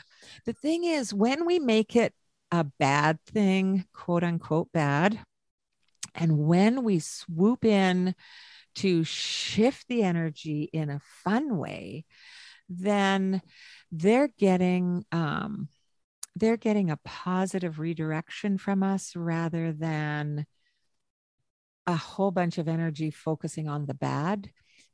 the 0.46 0.54
thing 0.54 0.84
is 0.84 1.13
when 1.13 1.46
we 1.46 1.58
make 1.60 1.96
it 1.96 2.13
a 2.52 2.63
bad 2.63 3.18
thing 3.28 3.86
quote 3.94 4.24
unquote 4.24 4.72
bad 4.74 5.20
and 6.16 6.38
when 6.38 6.84
we 6.84 7.00
swoop 7.00 7.63
in 7.63 8.13
to 8.75 9.04
shift 9.04 9.88
the 9.88 10.04
energy 10.04 10.70
in 10.74 10.90
a 10.90 11.02
fun 11.24 11.58
way 11.58 12.04
then 12.70 13.42
they're 13.92 14.30
getting 14.40 15.06
um, 15.12 15.68
they're 16.36 16.58
getting 16.58 16.90
a 16.90 17.00
positive 17.04 17.80
redirection 17.80 18.58
from 18.58 18.84
us 18.84 19.16
rather 19.16 19.72
than 19.72 20.46
a 21.86 21.96
whole 21.96 22.32
bunch 22.32 22.58
of 22.58 22.68
energy 22.68 23.12
focusing 23.12 23.68
on 23.68 23.86
the 23.86 23.94
bad 23.94 24.50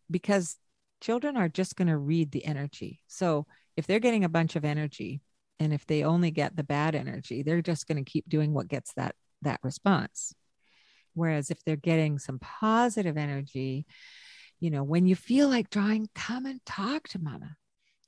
because 0.09 0.57
children 1.01 1.37
are 1.37 1.49
just 1.49 1.75
going 1.75 1.87
to 1.87 1.97
read 1.97 2.31
the 2.31 2.45
energy. 2.45 2.99
So 3.07 3.45
if 3.77 3.87
they're 3.87 3.99
getting 3.99 4.23
a 4.23 4.29
bunch 4.29 4.55
of 4.55 4.65
energy 4.65 5.21
and 5.59 5.73
if 5.73 5.85
they 5.85 6.03
only 6.03 6.31
get 6.31 6.55
the 6.55 6.63
bad 6.63 6.95
energy, 6.95 7.43
they're 7.43 7.61
just 7.61 7.87
going 7.87 8.03
to 8.03 8.09
keep 8.09 8.27
doing 8.27 8.53
what 8.53 8.67
gets 8.67 8.93
that 8.95 9.15
that 9.41 9.59
response. 9.63 10.33
Whereas 11.13 11.49
if 11.49 11.63
they're 11.63 11.75
getting 11.75 12.19
some 12.19 12.39
positive 12.39 13.17
energy, 13.17 13.85
you 14.59 14.69
know, 14.69 14.83
when 14.83 15.05
you 15.05 15.15
feel 15.15 15.47
like 15.47 15.69
drawing, 15.69 16.09
come 16.13 16.45
and 16.45 16.63
talk 16.65 17.07
to 17.09 17.19
mama. 17.19 17.55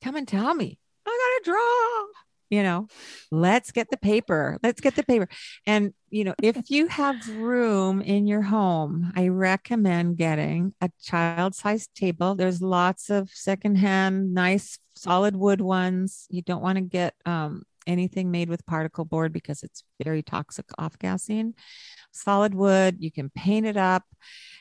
Come 0.03 0.15
and 0.15 0.27
tell 0.27 0.53
me. 0.53 0.77
I 1.05 1.09
got 1.09 1.45
to 1.45 1.51
draw 1.51 2.05
you 2.51 2.61
know, 2.61 2.87
let's 3.31 3.71
get 3.71 3.89
the 3.89 3.97
paper. 3.97 4.59
Let's 4.61 4.81
get 4.81 4.95
the 4.95 5.03
paper. 5.03 5.29
And, 5.65 5.93
you 6.09 6.25
know, 6.25 6.35
if 6.43 6.69
you 6.69 6.87
have 6.87 7.27
room 7.29 8.01
in 8.01 8.27
your 8.27 8.41
home, 8.41 9.13
I 9.15 9.29
recommend 9.29 10.17
getting 10.17 10.73
a 10.81 10.91
child 11.01 11.55
sized 11.55 11.95
table. 11.95 12.35
There's 12.35 12.61
lots 12.61 13.09
of 13.09 13.29
secondhand, 13.31 14.33
nice 14.33 14.77
solid 14.95 15.35
wood 15.37 15.61
ones. 15.61 16.27
You 16.29 16.41
don't 16.41 16.61
want 16.61 16.75
to 16.75 16.81
get 16.81 17.15
um, 17.25 17.63
anything 17.87 18.29
made 18.29 18.49
with 18.49 18.65
particle 18.65 19.05
board 19.05 19.31
because 19.31 19.63
it's 19.63 19.85
very 20.03 20.21
toxic 20.21 20.65
off 20.77 20.99
gassing. 20.99 21.55
Solid 22.11 22.53
wood, 22.53 22.97
you 22.99 23.11
can 23.11 23.29
paint 23.29 23.65
it 23.65 23.77
up 23.77 24.03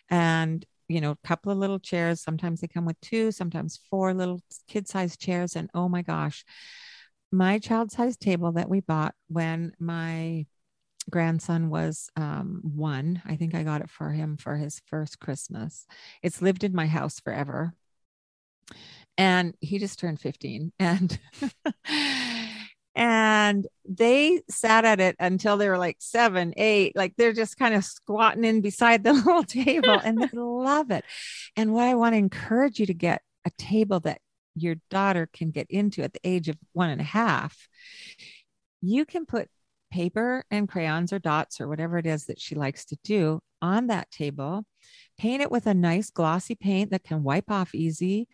and 0.09 0.65
you 0.87 1.01
know, 1.01 1.13
a 1.13 1.27
couple 1.29 1.53
of 1.53 1.59
little 1.59 1.79
chairs. 1.79 2.21
Sometimes 2.21 2.61
they 2.61 2.67
come 2.67 2.85
with 2.85 3.01
two, 3.01 3.31
sometimes 3.31 3.79
four 3.89 4.13
little 4.13 4.41
kid 4.67 4.89
sized 4.89 5.21
chairs. 5.21 5.55
And 5.55 5.71
oh 5.73 5.89
my 5.89 6.03
gosh, 6.03 6.45
my 7.33 7.59
child 7.59 7.93
sized 7.93 8.21
table 8.21 8.53
that 8.53 8.69
we 8.69 8.81
bought 8.81 9.15
when 9.29 9.73
my 9.79 10.47
grandson 11.09 11.71
was 11.71 12.11
um, 12.17 12.61
one, 12.63 13.23
I 13.25 13.37
think 13.37 13.55
I 13.55 13.63
got 13.63 13.81
it 13.81 13.91
for 13.91 14.11
him 14.11 14.37
for 14.37 14.57
his 14.57 14.81
first 14.87 15.21
Christmas. 15.21 15.87
It's 16.23 16.43
lived 16.43 16.65
in 16.65 16.75
my 16.75 16.87
house 16.87 17.21
forever. 17.21 17.75
And 19.19 19.55
he 19.61 19.79
just 19.79 19.99
turned 19.99 20.21
15. 20.21 20.73
And 20.79 21.19
and 22.95 23.67
they 23.89 24.43
sat 24.49 24.85
at 24.85 25.01
it 25.01 25.17
until 25.19 25.57
they 25.57 25.69
were 25.69 25.79
like 25.79 25.97
seven, 26.01 26.55
eight, 26.57 26.97
like 26.97 27.15
they're 27.17 27.33
just 27.33 27.57
kind 27.59 27.75
of 27.75 27.85
squatting 27.85 28.45
in 28.45 28.61
beside 28.61 29.05
the 29.05 29.13
little 29.13 29.45
table 29.45 29.99
and 30.03 30.21
they 30.21 30.29
love 30.33 30.91
it. 30.91 31.05
And 31.57 31.73
what 31.73 31.87
I 31.87 31.95
want 31.95 32.15
to 32.15 32.19
encourage 32.19 32.81
you 32.81 32.87
to 32.87 32.95
get 32.95 33.23
a 33.45 33.51
table 33.51 34.01
that 34.01 34.21
your 34.55 34.77
daughter 34.91 35.29
can 35.33 35.51
get 35.51 35.67
into 35.71 36.03
at 36.03 36.13
the 36.13 36.21
age 36.25 36.49
of 36.49 36.57
one 36.73 36.91
and 36.91 37.01
a 37.01 37.05
half, 37.05 37.69
you 38.81 39.05
can 39.05 39.27
put 39.27 39.49
paper 39.91 40.45
and 40.51 40.69
crayons 40.69 41.13
or 41.13 41.19
dots 41.19 41.61
or 41.61 41.69
whatever 41.69 41.99
it 41.99 42.07
is 42.07 42.27
that 42.27 42.41
she 42.41 42.55
likes 42.55 42.85
to 42.87 42.97
do 43.03 43.41
on 43.61 43.89
that 43.89 44.11
table 44.11 44.65
paint 45.19 45.43
it 45.43 45.51
with 45.51 45.67
a 45.67 45.75
nice 45.75 46.11
glossy 46.11 46.55
paint 46.55 46.91
that 46.91 47.05
can 47.05 47.23
wipe 47.23 47.51
off 47.51 47.75
easy 47.75 48.27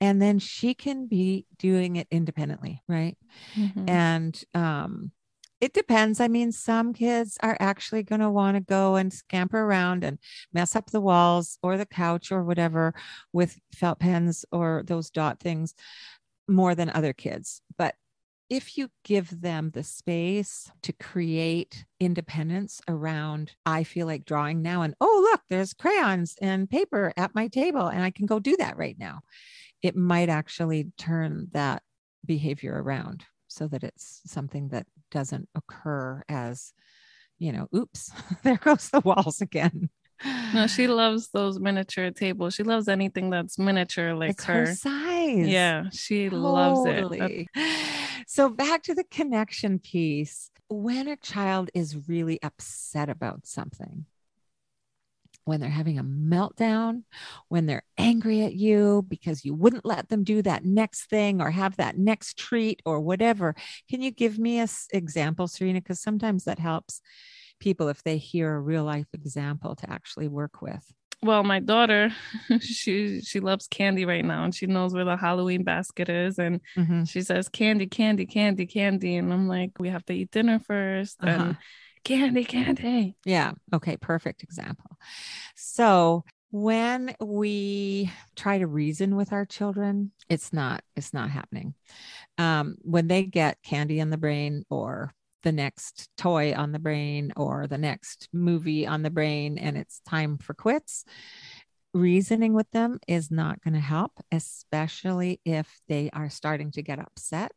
and 0.00 0.20
then 0.20 0.38
she 0.38 0.74
can 0.74 1.06
be 1.06 1.46
doing 1.58 1.96
it 1.96 2.06
independently 2.10 2.82
right 2.88 3.16
mm-hmm. 3.54 3.88
and 3.88 4.42
um 4.54 5.10
it 5.60 5.72
depends. 5.72 6.20
I 6.20 6.28
mean, 6.28 6.52
some 6.52 6.92
kids 6.92 7.38
are 7.42 7.56
actually 7.60 8.02
going 8.02 8.20
to 8.20 8.30
want 8.30 8.56
to 8.56 8.60
go 8.60 8.96
and 8.96 9.12
scamper 9.12 9.62
around 9.62 10.04
and 10.04 10.18
mess 10.52 10.76
up 10.76 10.90
the 10.90 11.00
walls 11.00 11.58
or 11.62 11.76
the 11.76 11.86
couch 11.86 12.30
or 12.30 12.44
whatever 12.44 12.94
with 13.32 13.58
felt 13.74 13.98
pens 13.98 14.44
or 14.52 14.82
those 14.86 15.10
dot 15.10 15.40
things 15.40 15.74
more 16.48 16.74
than 16.74 16.90
other 16.90 17.12
kids. 17.12 17.62
But 17.78 17.94
if 18.48 18.78
you 18.78 18.88
give 19.02 19.40
them 19.40 19.70
the 19.70 19.82
space 19.82 20.70
to 20.82 20.92
create 20.92 21.84
independence 21.98 22.80
around, 22.86 23.52
I 23.64 23.82
feel 23.82 24.06
like 24.06 24.24
drawing 24.24 24.62
now, 24.62 24.82
and 24.82 24.94
oh, 25.00 25.28
look, 25.30 25.40
there's 25.50 25.74
crayons 25.74 26.36
and 26.40 26.70
paper 26.70 27.12
at 27.16 27.34
my 27.34 27.48
table, 27.48 27.88
and 27.88 28.02
I 28.02 28.10
can 28.10 28.26
go 28.26 28.38
do 28.38 28.56
that 28.58 28.76
right 28.76 28.96
now, 28.98 29.22
it 29.82 29.96
might 29.96 30.28
actually 30.28 30.92
turn 30.96 31.48
that 31.52 31.82
behavior 32.24 32.80
around 32.80 33.24
so 33.48 33.66
that 33.68 33.82
it's 33.82 34.20
something 34.26 34.68
that 34.68 34.86
doesn't 35.16 35.48
occur 35.54 36.22
as, 36.28 36.74
you 37.38 37.50
know, 37.50 37.68
oops, 37.74 38.12
there 38.42 38.58
goes 38.58 38.90
the 38.90 39.00
walls 39.00 39.40
again. 39.40 39.88
No, 40.52 40.66
she 40.66 40.88
loves 40.88 41.28
those 41.30 41.58
miniature 41.58 42.10
tables. 42.10 42.54
She 42.54 42.62
loves 42.62 42.86
anything 42.86 43.30
that's 43.30 43.58
miniature 43.58 44.14
like 44.14 44.32
it's 44.32 44.44
her. 44.44 44.66
her 44.66 44.74
size. 44.74 45.48
Yeah, 45.48 45.84
she 45.90 46.28
totally. 46.28 46.42
loves 46.42 47.48
it. 47.56 48.26
So 48.26 48.50
back 48.50 48.82
to 48.84 48.94
the 48.94 49.04
connection 49.04 49.78
piece. 49.78 50.50
When 50.68 51.08
a 51.08 51.16
child 51.16 51.70
is 51.74 52.08
really 52.08 52.38
upset 52.42 53.08
about 53.08 53.46
something, 53.46 54.04
when 55.46 55.60
they're 55.60 55.70
having 55.70 55.98
a 55.98 56.04
meltdown, 56.04 57.04
when 57.48 57.66
they're 57.66 57.84
angry 57.96 58.42
at 58.42 58.54
you 58.54 59.06
because 59.08 59.44
you 59.44 59.54
wouldn't 59.54 59.86
let 59.86 60.08
them 60.08 60.24
do 60.24 60.42
that 60.42 60.64
next 60.64 61.08
thing 61.08 61.40
or 61.40 61.50
have 61.50 61.76
that 61.76 61.96
next 61.96 62.36
treat 62.36 62.82
or 62.84 63.00
whatever. 63.00 63.54
Can 63.88 64.02
you 64.02 64.10
give 64.10 64.38
me 64.38 64.60
a 64.60 64.66
example, 64.92 65.46
Serena? 65.46 65.80
Because 65.80 66.02
sometimes 66.02 66.44
that 66.44 66.58
helps 66.58 67.00
people 67.60 67.88
if 67.88 68.02
they 68.02 68.18
hear 68.18 68.54
a 68.54 68.60
real 68.60 68.84
life 68.84 69.06
example 69.14 69.76
to 69.76 69.88
actually 69.88 70.28
work 70.28 70.60
with 70.60 70.92
well 71.22 71.42
my 71.42 71.58
daughter 71.58 72.10
she 72.60 73.22
she 73.22 73.40
loves 73.40 73.66
candy 73.66 74.04
right 74.04 74.24
now 74.24 74.44
and 74.44 74.54
she 74.54 74.66
knows 74.66 74.92
where 74.92 75.06
the 75.06 75.16
halloween 75.16 75.64
basket 75.64 76.10
is 76.10 76.38
and 76.38 76.60
mm-hmm. 76.76 77.04
she 77.04 77.22
says 77.22 77.48
candy 77.48 77.86
candy 77.86 78.26
candy 78.26 78.66
candy 78.66 79.16
and 79.16 79.32
i'm 79.32 79.48
like 79.48 79.70
we 79.78 79.88
have 79.88 80.04
to 80.04 80.12
eat 80.12 80.30
dinner 80.30 80.58
1st 80.58 81.14
uh-huh. 81.22 81.30
and 81.30 81.56
candy 82.06 82.44
candy. 82.44 83.16
Yeah. 83.24 83.52
Okay 83.74 83.96
perfect 83.96 84.42
example. 84.42 84.96
So 85.54 86.24
when 86.50 87.14
we 87.20 88.10
try 88.36 88.58
to 88.58 88.66
reason 88.66 89.16
with 89.16 89.32
our 89.32 89.44
children 89.44 90.12
it's 90.28 90.52
not 90.52 90.82
it's 90.94 91.12
not 91.12 91.30
happening. 91.30 91.74
Um, 92.38 92.76
when 92.82 93.08
they 93.08 93.24
get 93.24 93.62
candy 93.62 93.98
in 93.98 94.10
the 94.10 94.16
brain 94.16 94.64
or 94.70 95.12
the 95.42 95.52
next 95.52 96.08
toy 96.16 96.54
on 96.54 96.72
the 96.72 96.78
brain 96.78 97.32
or 97.36 97.66
the 97.66 97.78
next 97.78 98.28
movie 98.32 98.86
on 98.86 99.02
the 99.02 99.10
brain 99.10 99.58
and 99.58 99.76
it's 99.76 100.00
time 100.00 100.38
for 100.38 100.54
quits 100.54 101.04
reasoning 101.94 102.52
with 102.52 102.70
them 102.72 102.98
is 103.06 103.30
not 103.30 103.60
going 103.62 103.74
to 103.74 103.80
help 103.80 104.12
especially 104.32 105.40
if 105.44 105.80
they 105.88 106.10
are 106.12 106.28
starting 106.28 106.70
to 106.70 106.82
get 106.82 106.98
upset 106.98 107.52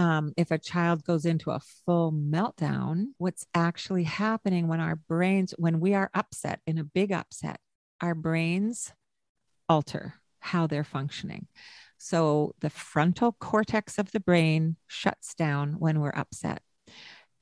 um, 0.00 0.32
if 0.36 0.50
a 0.50 0.58
child 0.58 1.04
goes 1.04 1.24
into 1.24 1.50
a 1.50 1.60
full 1.84 2.12
meltdown 2.12 3.06
what's 3.18 3.46
actually 3.54 4.04
happening 4.04 4.68
when 4.68 4.80
our 4.80 4.96
brains 4.96 5.54
when 5.58 5.80
we 5.80 5.94
are 5.94 6.10
upset 6.14 6.60
in 6.66 6.78
a 6.78 6.84
big 6.84 7.12
upset 7.12 7.60
our 8.00 8.14
brains 8.14 8.92
alter 9.68 10.14
how 10.40 10.66
they're 10.66 10.84
functioning 10.84 11.46
so 12.02 12.54
the 12.60 12.70
frontal 12.70 13.32
cortex 13.32 13.98
of 13.98 14.10
the 14.10 14.20
brain 14.20 14.76
shuts 14.86 15.34
down 15.34 15.74
when 15.74 16.00
we're 16.00 16.16
upset. 16.16 16.62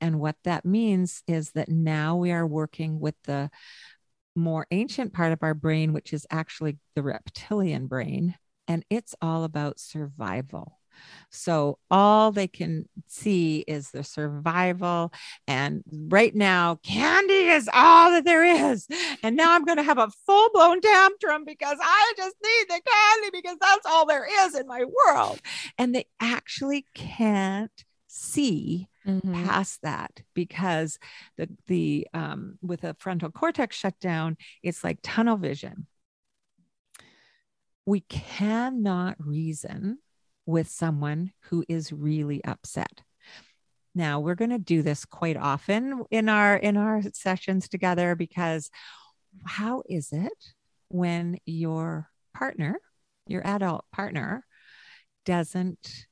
And 0.00 0.18
what 0.18 0.34
that 0.42 0.64
means 0.64 1.22
is 1.28 1.52
that 1.52 1.68
now 1.68 2.16
we 2.16 2.32
are 2.32 2.46
working 2.46 2.98
with 2.98 3.14
the 3.22 3.50
more 4.34 4.66
ancient 4.72 5.12
part 5.12 5.32
of 5.32 5.44
our 5.44 5.54
brain, 5.54 5.92
which 5.92 6.12
is 6.12 6.26
actually 6.28 6.78
the 6.96 7.04
reptilian 7.04 7.86
brain. 7.86 8.34
And 8.66 8.84
it's 8.90 9.14
all 9.22 9.44
about 9.44 9.78
survival. 9.78 10.77
So 11.30 11.78
all 11.90 12.32
they 12.32 12.48
can 12.48 12.88
see 13.06 13.64
is 13.66 13.90
the 13.90 14.02
survival. 14.02 15.12
And 15.46 15.82
right 15.90 16.34
now, 16.34 16.76
candy 16.76 17.48
is 17.48 17.68
all 17.72 18.10
that 18.12 18.24
there 18.24 18.44
is. 18.44 18.86
And 19.22 19.36
now 19.36 19.52
I'm 19.52 19.64
going 19.64 19.78
to 19.78 19.82
have 19.82 19.98
a 19.98 20.10
full 20.26 20.50
blown 20.52 20.80
tantrum 20.80 21.44
because 21.44 21.78
I 21.80 22.12
just 22.16 22.36
need 22.42 22.64
the 22.68 22.80
candy 22.86 23.30
because 23.32 23.58
that's 23.60 23.86
all 23.86 24.06
there 24.06 24.26
is 24.46 24.54
in 24.54 24.66
my 24.66 24.84
world. 24.84 25.40
And 25.76 25.94
they 25.94 26.06
actually 26.20 26.86
can't 26.94 27.84
see 28.06 28.88
mm-hmm. 29.06 29.44
past 29.44 29.82
that 29.82 30.22
because 30.34 30.98
the 31.36 31.48
the 31.66 32.08
um, 32.14 32.58
with 32.62 32.84
a 32.84 32.94
frontal 32.98 33.30
cortex 33.30 33.76
shutdown, 33.76 34.36
it's 34.62 34.84
like 34.84 34.98
tunnel 35.02 35.36
vision. 35.36 35.86
We 37.86 38.00
cannot 38.00 39.16
reason 39.18 39.98
with 40.48 40.66
someone 40.70 41.30
who 41.50 41.62
is 41.68 41.92
really 41.92 42.42
upset. 42.42 43.02
Now 43.94 44.20
we're 44.20 44.34
going 44.34 44.50
to 44.50 44.58
do 44.58 44.80
this 44.80 45.04
quite 45.04 45.36
often 45.36 46.04
in 46.10 46.30
our 46.30 46.56
in 46.56 46.78
our 46.78 47.02
sessions 47.12 47.68
together 47.68 48.14
because 48.14 48.70
how 49.44 49.82
is 49.90 50.08
it 50.10 50.32
when 50.88 51.36
your 51.44 52.08
partner, 52.32 52.80
your 53.26 53.46
adult 53.46 53.84
partner 53.92 54.46
doesn't 55.26 56.06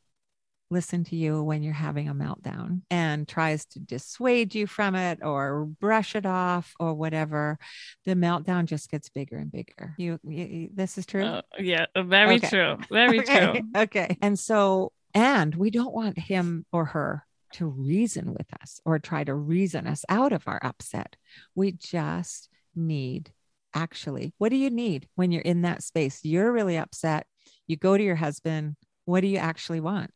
listen 0.70 1.04
to 1.04 1.16
you 1.16 1.42
when 1.42 1.62
you're 1.62 1.72
having 1.72 2.08
a 2.08 2.14
meltdown 2.14 2.82
and 2.90 3.28
tries 3.28 3.64
to 3.66 3.78
dissuade 3.78 4.54
you 4.54 4.66
from 4.66 4.94
it 4.94 5.20
or 5.22 5.64
brush 5.64 6.16
it 6.16 6.26
off 6.26 6.74
or 6.80 6.94
whatever, 6.94 7.58
the 8.04 8.14
meltdown 8.14 8.64
just 8.64 8.90
gets 8.90 9.08
bigger 9.08 9.36
and 9.36 9.52
bigger. 9.52 9.94
You, 9.96 10.18
you 10.24 10.70
this 10.74 10.98
is 10.98 11.06
true? 11.06 11.24
Uh, 11.24 11.42
yeah, 11.58 11.86
very 11.96 12.36
okay. 12.36 12.48
true. 12.48 12.76
Very 12.90 13.20
okay. 13.20 13.52
true. 13.52 13.60
Okay. 13.82 14.18
And 14.22 14.38
so, 14.38 14.92
and 15.14 15.54
we 15.54 15.70
don't 15.70 15.94
want 15.94 16.18
him 16.18 16.64
or 16.72 16.86
her 16.86 17.24
to 17.54 17.66
reason 17.66 18.32
with 18.32 18.46
us 18.60 18.80
or 18.84 18.98
try 18.98 19.24
to 19.24 19.34
reason 19.34 19.86
us 19.86 20.04
out 20.08 20.32
of 20.32 20.46
our 20.46 20.60
upset. 20.62 21.16
We 21.54 21.72
just 21.72 22.48
need 22.74 23.32
actually, 23.74 24.34
what 24.38 24.50
do 24.50 24.56
you 24.56 24.70
need 24.70 25.08
when 25.14 25.30
you're 25.30 25.42
in 25.42 25.62
that 25.62 25.82
space? 25.82 26.20
You're 26.22 26.52
really 26.52 26.76
upset. 26.76 27.26
You 27.66 27.76
go 27.76 27.96
to 27.96 28.02
your 28.02 28.16
husband. 28.16 28.76
What 29.04 29.20
do 29.20 29.28
you 29.28 29.38
actually 29.38 29.80
want? 29.80 30.10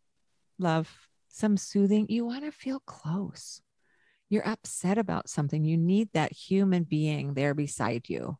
Love, 0.61 1.09
some 1.29 1.57
soothing. 1.57 2.07
You 2.09 2.25
want 2.25 2.45
to 2.45 2.53
feel 2.53 2.81
close. 2.81 3.63
You're 4.29 4.47
upset 4.47 4.99
about 4.99 5.29
something. 5.29 5.65
You 5.65 5.77
need 5.77 6.11
that 6.13 6.33
human 6.33 6.85
being 6.85 7.35
there 7.35 7.55
beside 7.55 8.09
you 8.09 8.39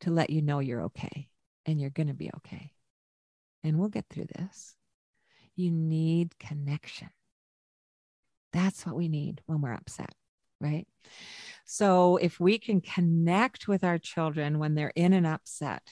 to 0.00 0.10
let 0.10 0.30
you 0.30 0.42
know 0.42 0.58
you're 0.58 0.82
okay 0.82 1.28
and 1.66 1.80
you're 1.80 1.90
going 1.90 2.08
to 2.08 2.14
be 2.14 2.30
okay. 2.36 2.72
And 3.64 3.78
we'll 3.78 3.88
get 3.88 4.06
through 4.10 4.26
this. 4.36 4.74
You 5.56 5.70
need 5.70 6.38
connection. 6.38 7.10
That's 8.52 8.84
what 8.84 8.96
we 8.96 9.08
need 9.08 9.42
when 9.46 9.60
we're 9.60 9.74
upset, 9.74 10.12
right? 10.60 10.86
So 11.64 12.16
if 12.16 12.40
we 12.40 12.58
can 12.58 12.80
connect 12.80 13.68
with 13.68 13.84
our 13.84 13.98
children 13.98 14.58
when 14.58 14.74
they're 14.74 14.92
in 14.94 15.12
an 15.12 15.26
upset, 15.26 15.82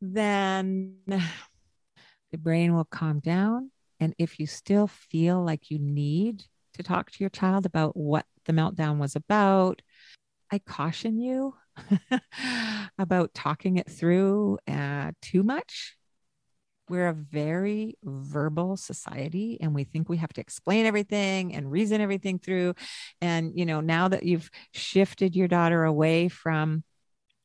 then 0.00 0.96
the 1.06 2.38
brain 2.38 2.74
will 2.74 2.84
calm 2.84 3.20
down. 3.20 3.70
And 4.00 4.14
if 4.18 4.38
you 4.38 4.46
still 4.46 4.86
feel 4.86 5.42
like 5.42 5.70
you 5.70 5.78
need 5.78 6.44
to 6.74 6.82
talk 6.82 7.10
to 7.10 7.16
your 7.20 7.30
child 7.30 7.66
about 7.66 7.96
what 7.96 8.26
the 8.44 8.52
meltdown 8.52 8.98
was 8.98 9.16
about, 9.16 9.82
I 10.50 10.58
caution 10.58 11.18
you 11.18 11.54
about 12.98 13.34
talking 13.34 13.76
it 13.76 13.90
through 13.90 14.58
uh, 14.66 15.12
too 15.20 15.42
much. 15.42 15.96
We're 16.88 17.08
a 17.08 17.14
very 17.14 17.98
verbal 18.02 18.78
society 18.78 19.58
and 19.60 19.74
we 19.74 19.84
think 19.84 20.08
we 20.08 20.16
have 20.18 20.32
to 20.32 20.40
explain 20.40 20.86
everything 20.86 21.54
and 21.54 21.70
reason 21.70 22.00
everything 22.00 22.38
through. 22.38 22.74
And, 23.20 23.52
you 23.54 23.66
know, 23.66 23.80
now 23.80 24.08
that 24.08 24.22
you've 24.22 24.50
shifted 24.72 25.36
your 25.36 25.48
daughter 25.48 25.84
away 25.84 26.28
from 26.28 26.82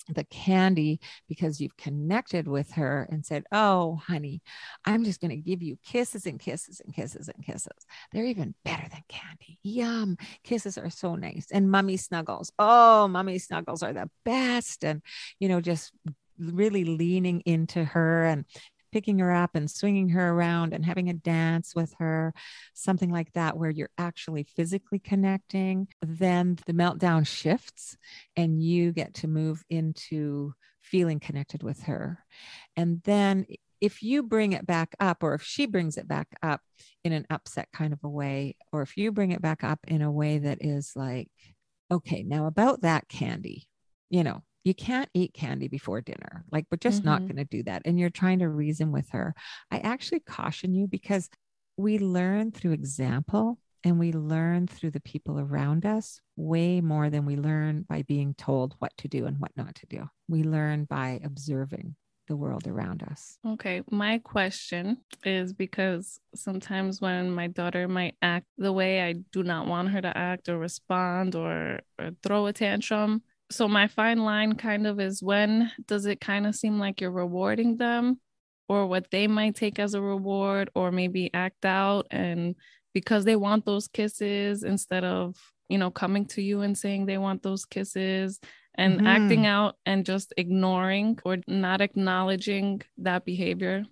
the 0.09 0.23
candy 0.25 0.99
because 1.27 1.61
you've 1.61 1.77
connected 1.77 2.47
with 2.47 2.71
her 2.71 3.07
and 3.09 3.25
said, 3.25 3.43
Oh, 3.51 4.01
honey, 4.05 4.41
I'm 4.85 5.03
just 5.03 5.21
going 5.21 5.31
to 5.31 5.37
give 5.37 5.61
you 5.61 5.77
kisses 5.83 6.25
and 6.25 6.39
kisses 6.39 6.81
and 6.83 6.93
kisses 6.93 7.29
and 7.29 7.43
kisses. 7.43 7.87
They're 8.11 8.25
even 8.25 8.55
better 8.65 8.87
than 8.89 9.03
candy. 9.07 9.59
Yum. 9.63 10.17
Kisses 10.43 10.77
are 10.77 10.89
so 10.89 11.15
nice. 11.15 11.47
And 11.51 11.71
mummy 11.71 11.97
snuggles. 11.97 12.51
Oh, 12.59 13.07
mummy 13.07 13.39
snuggles 13.39 13.83
are 13.83 13.93
the 13.93 14.09
best. 14.25 14.83
And, 14.83 15.01
you 15.39 15.47
know, 15.47 15.61
just 15.61 15.91
really 16.39 16.83
leaning 16.83 17.41
into 17.41 17.83
her 17.83 18.25
and 18.25 18.45
picking 18.93 19.17
her 19.17 19.31
up 19.31 19.55
and 19.55 19.71
swinging 19.71 20.09
her 20.09 20.29
around 20.29 20.71
and 20.71 20.85
having 20.85 21.09
a 21.09 21.13
dance 21.13 21.73
with 21.75 21.95
her, 21.97 22.31
something 22.75 23.09
like 23.09 23.33
that, 23.33 23.57
where 23.57 23.71
you're 23.71 23.89
actually 23.97 24.43
physically 24.43 24.99
connecting, 24.99 25.87
then 26.03 26.59
the 26.67 26.73
meltdown 26.73 27.25
shifts 27.25 27.97
and 28.37 28.61
you 28.61 28.91
get 28.91 29.15
to 29.15 29.27
move 29.27 29.63
into 29.67 30.53
feeling 30.79 31.19
connected 31.19 31.63
with 31.63 31.81
her. 31.83 32.23
And 32.75 33.01
then 33.03 33.47
if 33.81 34.03
you 34.03 34.21
bring 34.21 34.53
it 34.53 34.67
back 34.67 34.95
up, 34.99 35.23
or 35.23 35.33
if 35.33 35.41
she 35.41 35.65
brings 35.65 35.97
it 35.97 36.07
back 36.07 36.27
up 36.43 36.61
in 37.03 37.13
an 37.13 37.25
upset 37.31 37.69
kind 37.73 37.93
of 37.93 37.99
a 38.03 38.09
way, 38.09 38.55
or 38.71 38.83
if 38.83 38.95
you 38.95 39.11
bring 39.11 39.31
it 39.31 39.41
back 39.41 39.63
up 39.63 39.79
in 39.87 40.03
a 40.03 40.11
way 40.11 40.37
that 40.37 40.59
is 40.61 40.91
like, 40.95 41.31
okay, 41.91 42.21
now 42.21 42.45
about 42.45 42.81
that 42.81 43.09
candy, 43.09 43.67
you 44.11 44.23
know, 44.23 44.43
you 44.63 44.73
can't 44.73 45.09
eat 45.13 45.33
candy 45.33 45.67
before 45.67 46.01
dinner. 46.01 46.45
Like, 46.51 46.65
we're 46.71 46.77
just 46.77 46.99
mm-hmm. 46.99 47.09
not 47.09 47.21
going 47.21 47.37
to 47.37 47.43
do 47.45 47.63
that. 47.63 47.81
And 47.85 47.99
you're 47.99 48.09
trying 48.09 48.39
to 48.39 48.49
reason 48.49 48.91
with 48.91 49.09
her. 49.11 49.35
I 49.71 49.79
actually 49.79 50.21
caution 50.21 50.73
you 50.73 50.87
because 50.87 51.29
we 51.77 51.99
learn 51.99 52.51
through 52.51 52.71
example 52.71 53.57
and 53.83 53.99
we 53.99 54.13
learn 54.13 54.67
through 54.67 54.91
the 54.91 55.01
people 55.01 55.39
around 55.39 55.85
us 55.85 56.21
way 56.37 56.79
more 56.79 57.09
than 57.09 57.25
we 57.25 57.35
learn 57.35 57.85
by 57.87 58.03
being 58.03 58.33
told 58.35 58.75
what 58.79 58.95
to 58.99 59.07
do 59.07 59.25
and 59.25 59.37
what 59.39 59.51
not 59.57 59.75
to 59.75 59.85
do. 59.87 60.07
We 60.29 60.43
learn 60.43 60.85
by 60.85 61.19
observing 61.23 61.95
the 62.27 62.35
world 62.37 62.67
around 62.67 63.03
us. 63.03 63.37
Okay. 63.45 63.81
My 63.91 64.19
question 64.19 64.97
is 65.25 65.51
because 65.51 66.19
sometimes 66.33 67.01
when 67.01 67.31
my 67.31 67.47
daughter 67.47 67.89
might 67.89 68.15
act 68.21 68.45
the 68.57 68.71
way 68.71 69.01
I 69.01 69.15
do 69.33 69.43
not 69.43 69.67
want 69.67 69.89
her 69.89 70.01
to 70.01 70.17
act 70.17 70.47
or 70.47 70.57
respond 70.57 71.35
or, 71.35 71.81
or 71.99 72.11
throw 72.23 72.45
a 72.45 72.53
tantrum, 72.53 73.23
so 73.53 73.67
my 73.67 73.87
fine 73.87 74.23
line 74.23 74.55
kind 74.55 74.87
of 74.87 74.99
is 74.99 75.21
when 75.21 75.71
does 75.87 76.05
it 76.05 76.19
kind 76.19 76.47
of 76.47 76.55
seem 76.55 76.79
like 76.79 76.99
you're 76.99 77.11
rewarding 77.11 77.77
them 77.77 78.19
or 78.67 78.87
what 78.87 79.11
they 79.11 79.27
might 79.27 79.55
take 79.55 79.79
as 79.79 79.93
a 79.93 80.01
reward 80.01 80.69
or 80.75 80.91
maybe 80.91 81.29
act 81.33 81.65
out? 81.65 82.07
And 82.11 82.55
because 82.93 83.25
they 83.25 83.35
want 83.35 83.65
those 83.65 83.87
kisses 83.87 84.63
instead 84.63 85.03
of 85.03 85.35
you 85.69 85.77
know 85.77 85.91
coming 85.91 86.25
to 86.27 86.41
you 86.41 86.61
and 86.61 86.77
saying 86.77 87.05
they 87.05 87.17
want 87.17 87.43
those 87.43 87.65
kisses 87.65 88.39
and 88.75 88.97
mm-hmm. 88.97 89.07
acting 89.07 89.45
out 89.45 89.75
and 89.85 90.05
just 90.05 90.33
ignoring 90.35 91.19
or 91.23 91.37
not 91.47 91.81
acknowledging 91.81 92.81
that 92.97 93.25
behavior? 93.25 93.85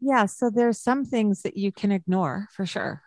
Yeah 0.00 0.26
so 0.26 0.50
there's 0.50 0.80
some 0.80 1.04
things 1.04 1.42
that 1.42 1.56
you 1.56 1.72
can 1.72 1.92
ignore 1.92 2.48
for 2.52 2.66
sure 2.66 3.02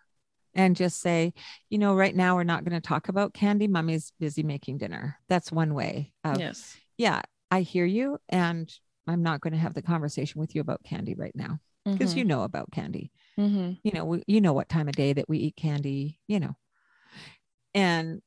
and 0.54 0.76
just 0.76 1.02
say, 1.02 1.34
you 1.70 1.78
know, 1.78 1.96
right 1.96 2.16
now 2.16 2.36
we're 2.36 2.44
not 2.44 2.64
going 2.64 2.80
to 2.80 2.86
talk 2.86 3.10
about 3.10 3.34
candy. 3.34 3.68
Mommy's 3.68 4.12
busy 4.20 4.44
making 4.44 4.78
dinner. 4.78 5.18
That's 5.30 5.52
one 5.52 5.74
way. 5.74 6.12
Of, 6.24 6.40
yes. 6.40 6.78
Yeah, 6.98 7.22
I 7.50 7.62
hear 7.62 7.86
you. 7.86 8.18
And 8.30 8.72
I'm 9.08 9.24
not 9.24 9.42
going 9.42 9.54
to 9.54 9.60
have 9.60 9.74
the 9.74 9.82
conversation 9.82 10.40
with 10.40 10.56
you 10.56 10.62
about 10.62 10.84
candy 10.84 11.16
right 11.16 11.36
now 11.36 11.60
because 11.86 12.12
mm-hmm. 12.12 12.20
you 12.20 12.26
know 12.26 12.44
about 12.44 12.72
candy. 12.72 13.12
Mm-hmm. 13.40 13.74
You 13.84 13.92
know, 13.94 14.06
we, 14.06 14.24
you 14.28 14.42
know 14.42 14.54
what 14.54 14.70
time 14.70 14.88
of 14.88 14.96
day 14.96 15.14
that 15.14 15.30
we 15.30 15.40
eat 15.40 15.56
candy, 15.56 16.20
you 16.28 16.40
know. 16.40 16.56
And 17.74 18.22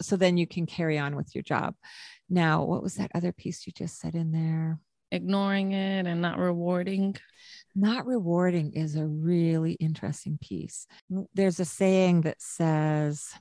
so 0.00 0.16
then 0.16 0.36
you 0.36 0.46
can 0.46 0.66
carry 0.66 0.98
on 0.98 1.16
with 1.16 1.34
your 1.34 1.42
job. 1.42 1.74
Now, 2.30 2.64
what 2.64 2.82
was 2.82 2.94
that 2.94 3.10
other 3.14 3.32
piece 3.32 3.66
you 3.66 3.72
just 3.72 3.98
said 4.00 4.14
in 4.14 4.32
there? 4.32 4.78
Ignoring 5.12 5.72
it 5.72 6.06
and 6.06 6.20
not 6.22 6.38
rewarding 6.38 7.14
not 7.74 8.06
rewarding 8.06 8.72
is 8.72 8.96
a 8.96 9.06
really 9.06 9.72
interesting 9.72 10.38
piece. 10.40 10.86
There's 11.34 11.60
a 11.60 11.64
saying 11.64 12.22
that 12.22 12.40
says, 12.42 13.32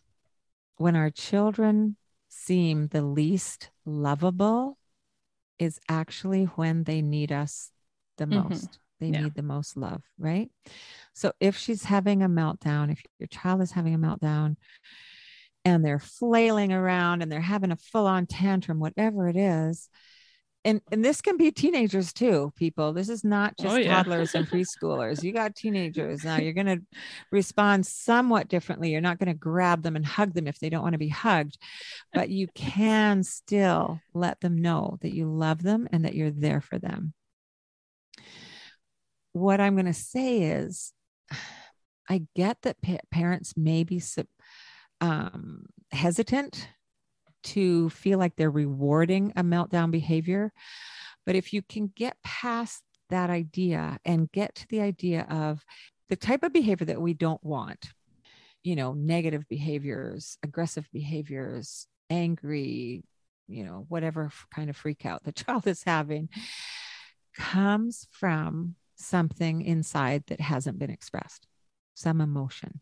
when 0.78 0.96
our 0.96 1.10
children 1.10 1.98
seem 2.30 2.88
the 2.88 3.02
least 3.02 3.70
lovable, 3.86 4.78
is 5.60 5.80
actually 5.88 6.46
when 6.46 6.84
they 6.84 7.02
need 7.02 7.32
us 7.32 7.72
the 8.18 8.26
mm-hmm. 8.26 8.50
most. 8.50 8.80
They 9.00 9.08
yeah. 9.08 9.24
need 9.24 9.36
the 9.36 9.44
most 9.44 9.78
love, 9.78 10.02
right? 10.18 10.50
So 11.14 11.34
if 11.40 11.58
she's 11.58 11.84
having 11.84 12.24
a 12.24 12.30
meltdown, 12.30 12.92
if 12.92 13.02
your 13.20 13.28
child 13.28 13.62
is 13.62 13.72
having 13.72 13.96
a 13.96 14.00
meltdown 14.00 14.58
and 15.66 15.84
they're 15.84 16.00
flailing 16.00 16.72
around 16.72 17.22
and 17.22 17.32
they're 17.32 17.42
having 17.42 17.72
a 17.72 17.76
full 17.76 18.08
on 18.08 18.28
tantrum, 18.28 18.80
whatever 18.80 19.28
it 19.28 19.36
is, 19.36 19.90
and 20.64 20.82
and 20.92 21.04
this 21.04 21.22
can 21.22 21.38
be 21.38 21.52
teenagers 21.52 22.14
too 22.14 22.54
people. 22.56 22.94
This 22.94 23.10
is 23.10 23.24
not 23.24 23.58
just 23.58 23.74
oh, 23.74 23.78
yeah. 23.78 23.96
toddlers 24.04 24.36
and 24.36 24.48
preschoolers. 24.48 25.24
You 25.24 25.34
got 25.34 25.56
teenagers. 25.56 26.24
Now 26.24 26.38
you're 26.38 26.54
going 26.54 26.68
to 26.68 26.82
respond 27.32 27.86
somewhat 27.86 28.48
differently. 28.48 28.92
You're 28.92 29.02
not 29.02 29.20
going 29.20 29.28
to 29.28 29.34
grab 29.34 29.84
them 29.84 29.96
and 29.96 30.06
hug 30.06 30.34
them 30.34 30.48
if 30.48 30.60
they 30.60 30.70
don't 30.70 30.84
want 30.84 30.94
to 30.94 31.00
be 31.00 31.10
hugged 31.10 31.58
but 32.14 32.30
you 32.30 32.48
can 32.54 33.24
still 33.24 34.02
let 34.14 34.40
them 34.42 34.62
know 34.62 34.98
that 35.02 35.14
you 35.14 35.26
love 35.26 35.64
them 35.64 35.88
and 35.92 36.06
that 36.06 36.16
you're 36.16 36.32
there 36.32 36.62
for 36.62 36.78
them. 36.80 37.14
What 39.34 39.62
i'm 39.62 39.76
going 39.76 39.86
to 39.86 39.94
say 39.94 40.42
is 40.42 40.92
i 42.10 42.24
get 42.36 42.58
that 42.64 42.82
pa- 42.82 42.98
parents 43.12 43.56
may 43.56 43.84
be 43.84 44.02
um, 45.00 45.66
hesitant 45.92 46.68
to 47.44 47.90
feel 47.90 48.20
like 48.20 48.36
they're 48.36 48.52
rewarding 48.52 49.34
a 49.36 49.44
meltdown 49.44 49.92
behavior. 49.92 50.52
But 51.26 51.36
if 51.36 51.54
you 51.54 51.62
can 51.62 51.92
get 51.96 52.18
past 52.24 52.84
that 53.10 53.30
idea 53.30 54.00
and 54.06 54.32
get 54.32 54.56
to 54.56 54.68
the 54.70 54.82
idea 54.82 55.28
of 55.30 55.64
the 56.10 56.16
type 56.16 56.44
of 56.44 56.54
behavior 56.54 56.86
that 56.86 57.02
we 57.02 57.14
don't 57.14 57.44
want, 57.44 57.90
you 58.64 58.76
know, 58.76 58.94
negative 58.94 59.48
behaviors, 59.48 60.38
aggressive 60.44 60.88
behaviors, 60.92 61.88
angry, 62.10 63.04
you 63.48 63.64
know, 63.64 63.86
whatever 63.90 64.32
kind 64.54 64.70
of 64.70 64.78
freak 64.78 65.06
out 65.06 65.24
the 65.24 65.32
child 65.32 65.68
is 65.68 65.84
having, 65.84 66.30
comes 67.36 68.08
from 68.12 68.76
something 68.96 69.62
inside 69.62 70.24
that 70.28 70.40
hasn't 70.40 70.80
been 70.80 70.92
expressed, 70.92 71.48
some 71.94 72.22
emotion. 72.22 72.82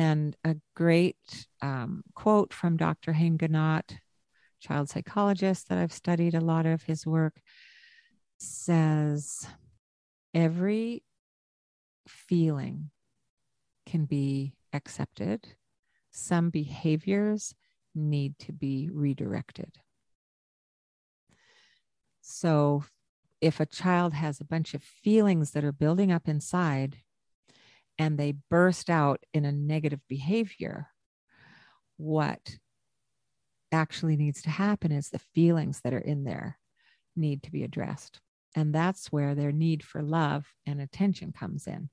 And 0.00 0.34
a 0.44 0.56
great 0.74 1.46
um, 1.60 2.04
quote 2.14 2.54
from 2.54 2.78
Dr. 2.78 3.12
Haim 3.12 3.36
child 3.36 4.88
psychologist 4.88 5.68
that 5.68 5.76
I've 5.76 5.92
studied 5.92 6.34
a 6.34 6.40
lot 6.40 6.64
of 6.64 6.84
his 6.84 7.06
work, 7.06 7.42
says 8.38 9.46
every 10.32 11.02
feeling 12.08 12.88
can 13.84 14.06
be 14.06 14.54
accepted. 14.72 15.48
Some 16.10 16.48
behaviors 16.48 17.54
need 17.94 18.38
to 18.38 18.52
be 18.54 18.88
redirected. 18.90 19.80
So, 22.22 22.84
if 23.42 23.60
a 23.60 23.66
child 23.66 24.14
has 24.14 24.40
a 24.40 24.46
bunch 24.46 24.72
of 24.72 24.82
feelings 24.82 25.50
that 25.50 25.62
are 25.62 25.72
building 25.72 26.10
up 26.10 26.26
inside, 26.26 26.96
and 28.00 28.16
they 28.16 28.34
burst 28.48 28.88
out 28.88 29.20
in 29.34 29.44
a 29.44 29.52
negative 29.52 30.00
behavior, 30.08 30.88
what 31.98 32.56
actually 33.70 34.16
needs 34.16 34.40
to 34.40 34.48
happen 34.48 34.90
is 34.90 35.10
the 35.10 35.20
feelings 35.34 35.82
that 35.84 35.92
are 35.92 35.98
in 35.98 36.24
there 36.24 36.58
need 37.14 37.42
to 37.42 37.52
be 37.52 37.62
addressed. 37.62 38.18
And 38.56 38.74
that's 38.74 39.12
where 39.12 39.34
their 39.34 39.52
need 39.52 39.84
for 39.84 40.02
love 40.02 40.46
and 40.64 40.80
attention 40.80 41.32
comes 41.32 41.66
in. 41.66 41.90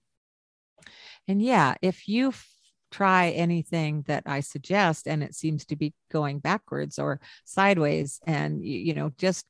And 1.28 1.42
yeah, 1.42 1.76
if 1.82 2.08
you 2.08 2.30
f- 2.30 2.48
try 2.90 3.32
anything 3.32 4.06
that 4.08 4.24
I 4.26 4.40
suggest 4.40 5.10
and 5.10 5.22
it 5.22 5.36
seems 5.36 5.66
to 5.66 5.76
be 5.76 5.94
going 6.10 6.40
backwards 6.40 7.00
or 7.00 7.20
sideways, 7.44 8.22
and 8.26 8.64
you, 8.64 8.80
you 8.80 8.94
know, 8.94 9.12
just 9.18 9.46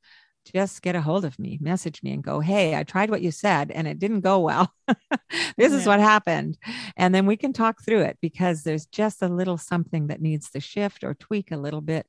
just 0.52 0.82
get 0.82 0.96
a 0.96 1.00
hold 1.00 1.24
of 1.24 1.38
me, 1.38 1.58
message 1.60 2.02
me 2.02 2.12
and 2.12 2.22
go, 2.22 2.40
Hey, 2.40 2.76
I 2.76 2.82
tried 2.82 3.10
what 3.10 3.22
you 3.22 3.30
said 3.30 3.70
and 3.70 3.86
it 3.86 3.98
didn't 3.98 4.20
go 4.20 4.40
well. 4.40 4.72
this 5.56 5.72
is 5.72 5.86
what 5.86 6.00
happened. 6.00 6.58
And 6.96 7.14
then 7.14 7.26
we 7.26 7.36
can 7.36 7.52
talk 7.52 7.82
through 7.82 8.02
it 8.02 8.18
because 8.20 8.62
there's 8.62 8.86
just 8.86 9.22
a 9.22 9.28
little 9.28 9.58
something 9.58 10.08
that 10.08 10.20
needs 10.20 10.50
to 10.50 10.60
shift 10.60 11.04
or 11.04 11.14
tweak 11.14 11.52
a 11.52 11.56
little 11.56 11.80
bit 11.80 12.06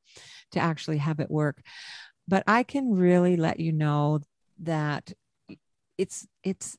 to 0.51 0.59
actually 0.59 0.97
have 0.97 1.19
it 1.19 1.31
work. 1.31 1.61
But 2.27 2.43
I 2.47 2.63
can 2.63 2.91
really 2.91 3.35
let 3.35 3.59
you 3.59 3.71
know 3.71 4.21
that 4.59 5.13
it's, 5.97 6.27
it's, 6.43 6.77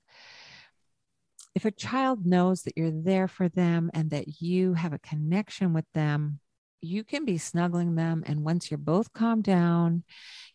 if 1.55 1.65
a 1.65 1.71
child 1.71 2.27
knows 2.27 2.63
that 2.63 2.77
you're 2.77 2.91
there 2.91 3.27
for 3.27 3.49
them 3.49 3.91
and 3.93 4.11
that 4.11 4.41
you 4.41 4.75
have 4.75 4.93
a 4.93 5.01
connection 5.01 5.73
with 5.73 5.87
them, 5.95 6.39
you 6.81 7.05
can 7.05 7.25
be 7.25 7.39
snuggling 7.39 7.95
them. 7.95 8.23
And 8.27 8.45
once 8.45 8.71
you're 8.71 8.79
both 8.79 9.13
calmed 9.13 9.45
down, 9.45 10.05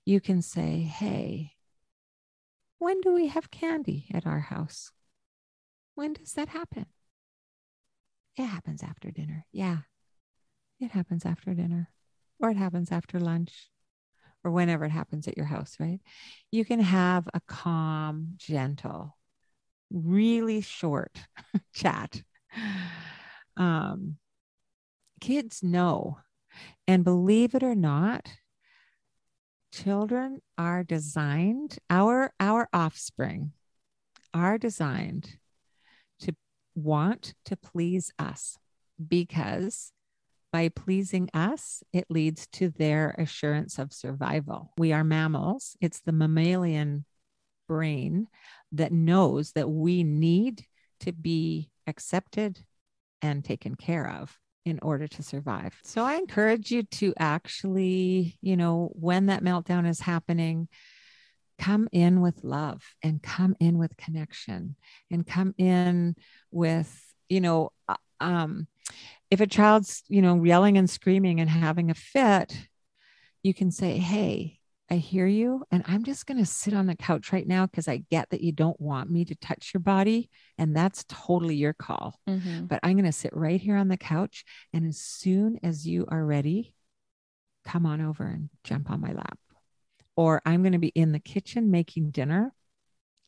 you 0.05 0.19
can 0.21 0.41
say, 0.41 0.81
Hey, 0.81 1.53
when 2.79 3.01
do 3.01 3.13
we 3.13 3.27
have 3.27 3.51
candy 3.51 4.07
at 4.13 4.25
our 4.25 4.39
house? 4.39 4.91
When 5.95 6.13
does 6.13 6.33
that 6.33 6.49
happen? 6.49 6.87
It 8.37 8.45
happens 8.45 8.83
after 8.83 9.11
dinner. 9.11 9.45
Yeah, 9.51 9.79
it 10.79 10.91
happens 10.91 11.25
after 11.25 11.53
dinner, 11.53 11.89
or 12.39 12.49
it 12.49 12.57
happens 12.57 12.91
after 12.91 13.19
lunch, 13.19 13.69
or 14.43 14.51
whenever 14.51 14.85
it 14.85 14.91
happens 14.91 15.27
at 15.27 15.37
your 15.37 15.45
house, 15.45 15.77
right? 15.79 15.99
You 16.51 16.65
can 16.65 16.79
have 16.79 17.27
a 17.33 17.41
calm, 17.47 18.33
gentle, 18.37 19.17
really 19.91 20.61
short 20.61 21.19
chat. 21.73 22.23
Um, 23.57 24.17
kids 25.21 25.63
know. 25.63 26.19
And 26.87 27.03
believe 27.03 27.55
it 27.55 27.63
or 27.63 27.75
not, 27.75 28.29
children 29.73 30.41
are 30.57 30.83
designed, 30.83 31.77
our, 31.89 32.31
our 32.39 32.69
offspring 32.71 33.51
are 34.33 34.57
designed 34.57 35.37
to 36.19 36.35
want 36.75 37.33
to 37.45 37.57
please 37.57 38.11
us 38.17 38.57
because 39.05 39.91
by 40.51 40.69
pleasing 40.69 41.29
us, 41.33 41.83
it 41.91 42.05
leads 42.09 42.47
to 42.53 42.69
their 42.69 43.13
assurance 43.17 43.77
of 43.77 43.91
survival. 43.91 44.71
We 44.77 44.93
are 44.93 45.03
mammals. 45.03 45.75
It's 45.81 45.99
the 45.99 46.13
mammalian 46.13 47.03
brain 47.67 48.27
that 48.71 48.93
knows 48.93 49.51
that 49.51 49.69
we 49.69 50.03
need 50.05 50.65
to 51.01 51.11
be 51.11 51.71
accepted 51.87 52.63
and 53.21 53.43
taken 53.43 53.75
care 53.75 54.09
of 54.09 54.37
in 54.65 54.79
order 54.81 55.07
to 55.07 55.23
survive. 55.23 55.75
So 55.83 56.03
I 56.03 56.15
encourage 56.15 56.71
you 56.71 56.83
to 56.83 57.13
actually, 57.17 58.37
you 58.41 58.57
know, 58.57 58.91
when 58.93 59.27
that 59.27 59.43
meltdown 59.43 59.87
is 59.87 59.99
happening, 59.99 60.67
come 61.59 61.87
in 61.91 62.21
with 62.21 62.43
love 62.43 62.81
and 63.03 63.21
come 63.21 63.55
in 63.59 63.77
with 63.77 63.95
connection 63.95 64.75
and 65.11 65.25
come 65.25 65.53
in 65.57 66.15
with, 66.51 67.13
you 67.29 67.39
know, 67.39 67.71
uh, 67.87 67.95
um, 68.19 68.67
if 69.29 69.39
a 69.39 69.47
child's, 69.47 70.03
you 70.07 70.21
know, 70.21 70.43
yelling 70.43 70.77
and 70.77 70.89
screaming 70.89 71.39
and 71.39 71.49
having 71.49 71.91
a 71.91 71.95
fit, 71.95 72.67
you 73.43 73.53
can 73.53 73.71
say, 73.71 73.97
Hey, 73.97 74.59
I 74.89 74.95
hear 74.97 75.25
you. 75.25 75.63
And 75.71 75.83
I'm 75.87 76.03
just 76.03 76.27
going 76.27 76.37
to 76.37 76.45
sit 76.45 76.73
on 76.73 76.85
the 76.85 76.95
couch 76.95 77.33
right 77.33 77.47
now 77.47 77.65
because 77.65 77.87
I 77.87 78.03
get 78.11 78.29
that 78.29 78.41
you 78.41 78.51
don't 78.51 78.79
want 78.79 79.09
me 79.09 79.25
to 79.25 79.35
touch 79.35 79.71
your 79.73 79.81
body. 79.81 80.29
And 80.57 80.75
that's 80.75 81.05
totally 81.07 81.55
your 81.55 81.73
call. 81.73 82.19
Mm-hmm. 82.29 82.65
But 82.65 82.81
I'm 82.83 82.93
going 82.93 83.05
to 83.05 83.11
sit 83.11 83.35
right 83.35 83.59
here 83.59 83.77
on 83.77 83.87
the 83.87 83.97
couch. 83.97 84.45
And 84.73 84.85
as 84.85 84.99
soon 84.99 85.59
as 85.63 85.87
you 85.87 86.05
are 86.09 86.23
ready, 86.23 86.75
come 87.65 87.85
on 87.85 87.99
over 87.99 88.25
and 88.25 88.49
jump 88.63 88.91
on 88.91 89.01
my 89.01 89.13
lap. 89.13 89.39
Or 90.15 90.41
I'm 90.45 90.61
going 90.61 90.73
to 90.73 90.79
be 90.79 90.89
in 90.89 91.11
the 91.11 91.19
kitchen 91.19 91.71
making 91.71 92.11
dinner. 92.11 92.53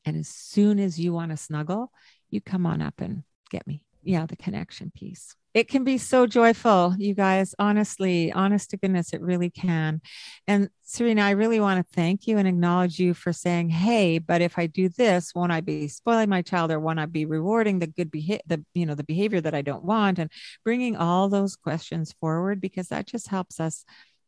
And 0.06 0.15
as 0.15 0.28
soon 0.28 0.80
as 0.80 1.00
you 1.00 1.12
want 1.12 1.32
to 1.32 1.38
snuggle, 1.38 1.91
you 2.30 2.39
come 2.39 2.65
on 2.65 2.82
up 2.82 3.02
and 3.02 3.24
get 3.50 3.65
me. 3.65 3.82
Yeah, 4.04 4.26
the 4.26 4.38
connection 4.38 4.91
piece 4.96 5.36
it 5.58 5.67
can 5.67 5.84
be 5.84 5.98
so 5.98 6.28
joyful, 6.28 6.93
you 7.00 7.15
guys. 7.15 7.56
Honestly, 7.58 8.32
honest 8.32 8.70
to 8.70 8.78
goodness, 8.78 9.12
it 9.12 9.22
really 9.22 9.50
can. 9.50 10.02
And 10.46 10.70
Serena, 10.84 11.24
I 11.24 11.32
really 11.32 11.60
want 11.60 11.84
to 11.84 11.96
thank 11.96 12.28
you 12.28 12.38
and 12.38 12.48
acknowledge 12.48 13.00
you 13.00 13.15
for 13.15 13.34
saying, 13.34 13.70
"Hey, 13.70 14.20
but 14.20 14.43
if 14.43 14.60
I 14.60 14.67
do 14.67 14.88
this, 14.88 15.34
won't 15.34 15.52
I 15.52 15.62
be 15.62 15.88
spoiling 15.88 16.30
my 16.30 16.43
child, 16.43 16.70
or 16.70 16.80
won't 16.80 17.00
I 17.00 17.08
be 17.08 17.26
rewarding 17.26 17.80
the 17.80 17.88
good 17.88 18.12
behavior, 18.12 18.43
the 18.46 18.63
you 18.76 18.86
know 18.86 18.93
the 18.93 19.04
behavior 19.04 19.41
that 19.41 19.56
I 19.56 19.63
don't 19.63 19.84
want?" 19.84 20.20
And 20.20 20.32
bringing 20.63 20.96
all 20.96 21.28
those 21.28 21.56
questions 21.56 22.13
forward 22.22 22.62
because 22.62 22.89
that 22.89 23.08
just 23.08 23.30
helps 23.30 23.60
us 23.60 23.84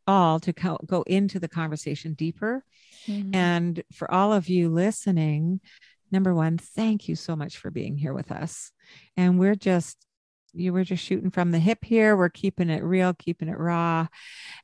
all 0.08 0.40
to 0.40 0.52
co- 0.52 0.80
go 0.84 1.02
into 1.02 1.38
the 1.38 1.48
conversation 1.48 2.14
deeper. 2.14 2.64
Mm-hmm. 3.06 3.36
And 3.36 3.84
for 3.92 4.10
all 4.10 4.32
of 4.32 4.48
you 4.48 4.68
listening, 4.68 5.60
number 6.10 6.34
one, 6.34 6.58
thank 6.58 7.06
you 7.06 7.14
so 7.14 7.36
much 7.36 7.56
for 7.58 7.70
being 7.70 7.96
here 7.96 8.14
with 8.14 8.32
us. 8.32 8.72
And 9.16 9.38
we're 9.38 9.54
just 9.54 9.96
you 10.52 10.72
were 10.72 10.84
just 10.84 11.04
shooting 11.04 11.30
from 11.30 11.50
the 11.50 11.58
hip 11.58 11.84
here. 11.84 12.16
We're 12.16 12.28
keeping 12.28 12.70
it 12.70 12.82
real, 12.82 13.14
keeping 13.14 13.48
it 13.48 13.58
raw. 13.58 14.06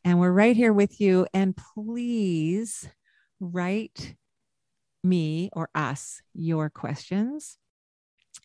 And 0.05 0.18
we're 0.18 0.33
right 0.33 0.57
here 0.57 0.72
with 0.72 1.01
you. 1.01 1.27
And 1.33 1.57
please 1.57 2.88
write 3.40 4.14
me 5.05 5.51
or 5.53 5.68
us 5.75 6.20
your 6.35 6.70
questions. 6.70 7.59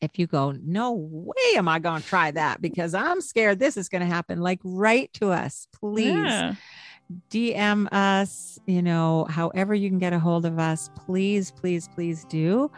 If 0.01 0.17
you 0.17 0.27
go, 0.27 0.51
no 0.51 0.93
way 0.93 1.57
am 1.57 1.67
I 1.67 1.79
going 1.79 2.01
to 2.01 2.07
try 2.07 2.31
that 2.31 2.61
because 2.61 2.93
I'm 2.93 3.21
scared 3.21 3.59
this 3.59 3.77
is 3.77 3.89
going 3.89 4.01
to 4.01 4.07
happen, 4.07 4.39
like 4.39 4.59
write 4.63 5.13
to 5.13 5.31
us, 5.31 5.67
please. 5.73 6.07
Yeah. 6.07 6.55
DM 7.29 7.91
us, 7.91 8.57
you 8.65 8.81
know, 8.81 9.27
however 9.29 9.75
you 9.75 9.89
can 9.89 9.99
get 9.99 10.13
a 10.13 10.19
hold 10.19 10.45
of 10.45 10.59
us, 10.59 10.89
please, 10.95 11.51
please, 11.51 11.89
please 11.93 12.23
do 12.29 12.71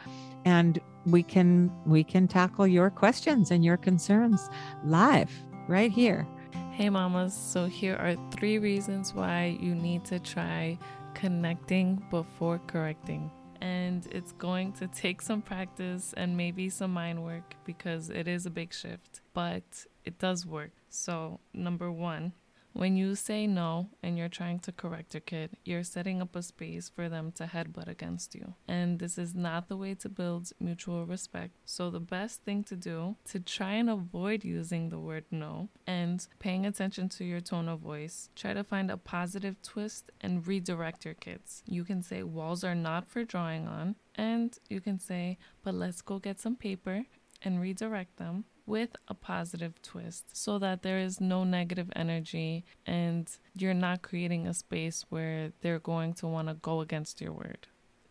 and 0.45 0.79
we 1.05 1.23
can 1.23 1.71
we 1.85 2.03
can 2.03 2.27
tackle 2.27 2.67
your 2.67 2.89
questions 2.89 3.51
and 3.51 3.63
your 3.63 3.77
concerns 3.77 4.49
live 4.85 5.31
right 5.67 5.91
here. 5.91 6.27
Hey 6.71 6.89
mamas. 6.89 7.33
So 7.33 7.65
here 7.65 7.95
are 7.95 8.15
three 8.31 8.57
reasons 8.57 9.13
why 9.13 9.57
you 9.59 9.75
need 9.75 10.05
to 10.05 10.19
try 10.19 10.77
connecting 11.13 12.03
before 12.09 12.59
correcting. 12.67 13.31
And 13.61 14.05
it's 14.11 14.33
going 14.33 14.73
to 14.73 14.87
take 14.87 15.21
some 15.21 15.41
practice 15.41 16.13
and 16.17 16.35
maybe 16.35 16.69
some 16.69 16.91
mind 16.91 17.23
work 17.23 17.55
because 17.63 18.09
it 18.09 18.27
is 18.27 18.45
a 18.45 18.49
big 18.49 18.73
shift 18.73 19.21
but 19.33 19.63
it 20.05 20.19
does 20.19 20.45
work. 20.45 20.71
So 20.89 21.39
number 21.53 21.91
one 21.91 22.33
when 22.73 22.97
you 22.97 23.15
say 23.15 23.47
no 23.47 23.89
and 24.01 24.17
you're 24.17 24.29
trying 24.29 24.59
to 24.59 24.71
correct 24.71 25.13
your 25.13 25.21
kid, 25.21 25.51
you're 25.63 25.83
setting 25.83 26.21
up 26.21 26.35
a 26.35 26.41
space 26.41 26.89
for 26.89 27.07
them 27.07 27.31
to 27.33 27.45
headbutt 27.45 27.87
against 27.87 28.35
you. 28.35 28.55
And 28.67 28.99
this 28.99 29.17
is 29.17 29.35
not 29.35 29.69
the 29.69 29.77
way 29.77 29.93
to 29.95 30.09
build 30.09 30.51
mutual 30.59 31.05
respect. 31.05 31.53
So, 31.65 31.89
the 31.89 31.99
best 31.99 32.43
thing 32.43 32.63
to 32.65 32.75
do 32.75 33.15
to 33.25 33.39
try 33.39 33.73
and 33.73 33.89
avoid 33.89 34.43
using 34.43 34.89
the 34.89 34.99
word 34.99 35.25
no 35.31 35.69
and 35.85 36.27
paying 36.39 36.65
attention 36.65 37.09
to 37.09 37.23
your 37.23 37.41
tone 37.41 37.69
of 37.69 37.79
voice, 37.79 38.29
try 38.35 38.53
to 38.53 38.63
find 38.63 38.89
a 38.89 38.97
positive 38.97 39.61
twist 39.61 40.09
and 40.19 40.45
redirect 40.47 41.05
your 41.05 41.13
kids. 41.13 41.63
You 41.65 41.83
can 41.83 42.01
say 42.01 42.23
walls 42.23 42.63
are 42.63 42.75
not 42.75 43.07
for 43.07 43.23
drawing 43.23 43.67
on, 43.67 43.95
and 44.15 44.57
you 44.69 44.81
can 44.81 44.99
say, 44.99 45.37
but 45.63 45.75
let's 45.75 46.01
go 46.01 46.19
get 46.19 46.39
some 46.39 46.55
paper 46.55 47.05
and 47.41 47.61
redirect 47.61 48.17
them 48.17 48.45
with 48.65 48.95
a 49.07 49.13
positive 49.13 49.81
twist 49.81 50.35
so 50.35 50.57
that 50.59 50.83
there 50.83 50.99
is 50.99 51.19
no 51.19 51.43
negative 51.43 51.89
energy 51.95 52.63
and 52.85 53.37
you're 53.55 53.73
not 53.73 54.01
creating 54.01 54.47
a 54.47 54.53
space 54.53 55.05
where 55.09 55.51
they're 55.61 55.79
going 55.79 56.13
to 56.13 56.27
want 56.27 56.47
to 56.47 56.53
go 56.53 56.81
against 56.81 57.19
your 57.19 57.33
word. 57.33 57.67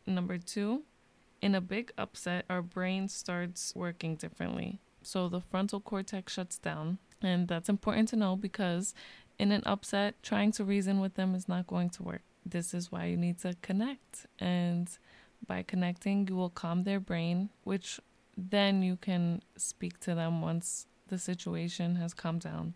Number 0.07 0.39
two, 0.39 0.83
in 1.41 1.55
a 1.55 1.61
big 1.61 1.93
upset, 1.97 2.45
our 2.51 2.63
brain 2.63 3.09
starts 3.09 3.73
working 3.75 4.17
differently. 4.17 4.81
So 5.03 5.29
the 5.29 5.41
frontal 5.41 5.81
cortex 5.81 6.33
shuts 6.33 6.59
down. 6.59 6.99
And 7.21 7.49
that's 7.49 7.69
important 7.69 8.09
to 8.09 8.17
know 8.17 8.37
because 8.37 8.95
in 9.39 9.53
an 9.53 9.63
upset, 9.65 10.23
trying 10.23 10.53
to 10.53 10.65
reason 10.65 11.01
with 11.01 11.15
them 11.15 11.35
is 11.35 11.49
not 11.49 11.67
going 11.67 11.91
to 11.91 12.03
work. 12.03 12.23
This 12.45 12.75
is 12.75 12.93
why 12.93 13.07
you 13.07 13.17
need 13.17 13.39
to 13.41 13.57
connect. 13.63 14.27
And 14.39 14.89
by 15.47 15.63
connecting, 15.63 16.29
you 16.29 16.37
will 16.37 16.51
calm 16.51 16.85
their 16.85 17.01
brain, 17.01 17.51
which 17.65 18.01
then 18.37 18.83
you 18.83 18.97
can 18.97 19.43
speak 19.57 19.99
to 20.01 20.15
them 20.15 20.41
once 20.41 20.87
the 21.09 21.19
situation 21.19 21.97
has 21.97 22.15
calmed 22.15 22.43
down. 22.43 22.75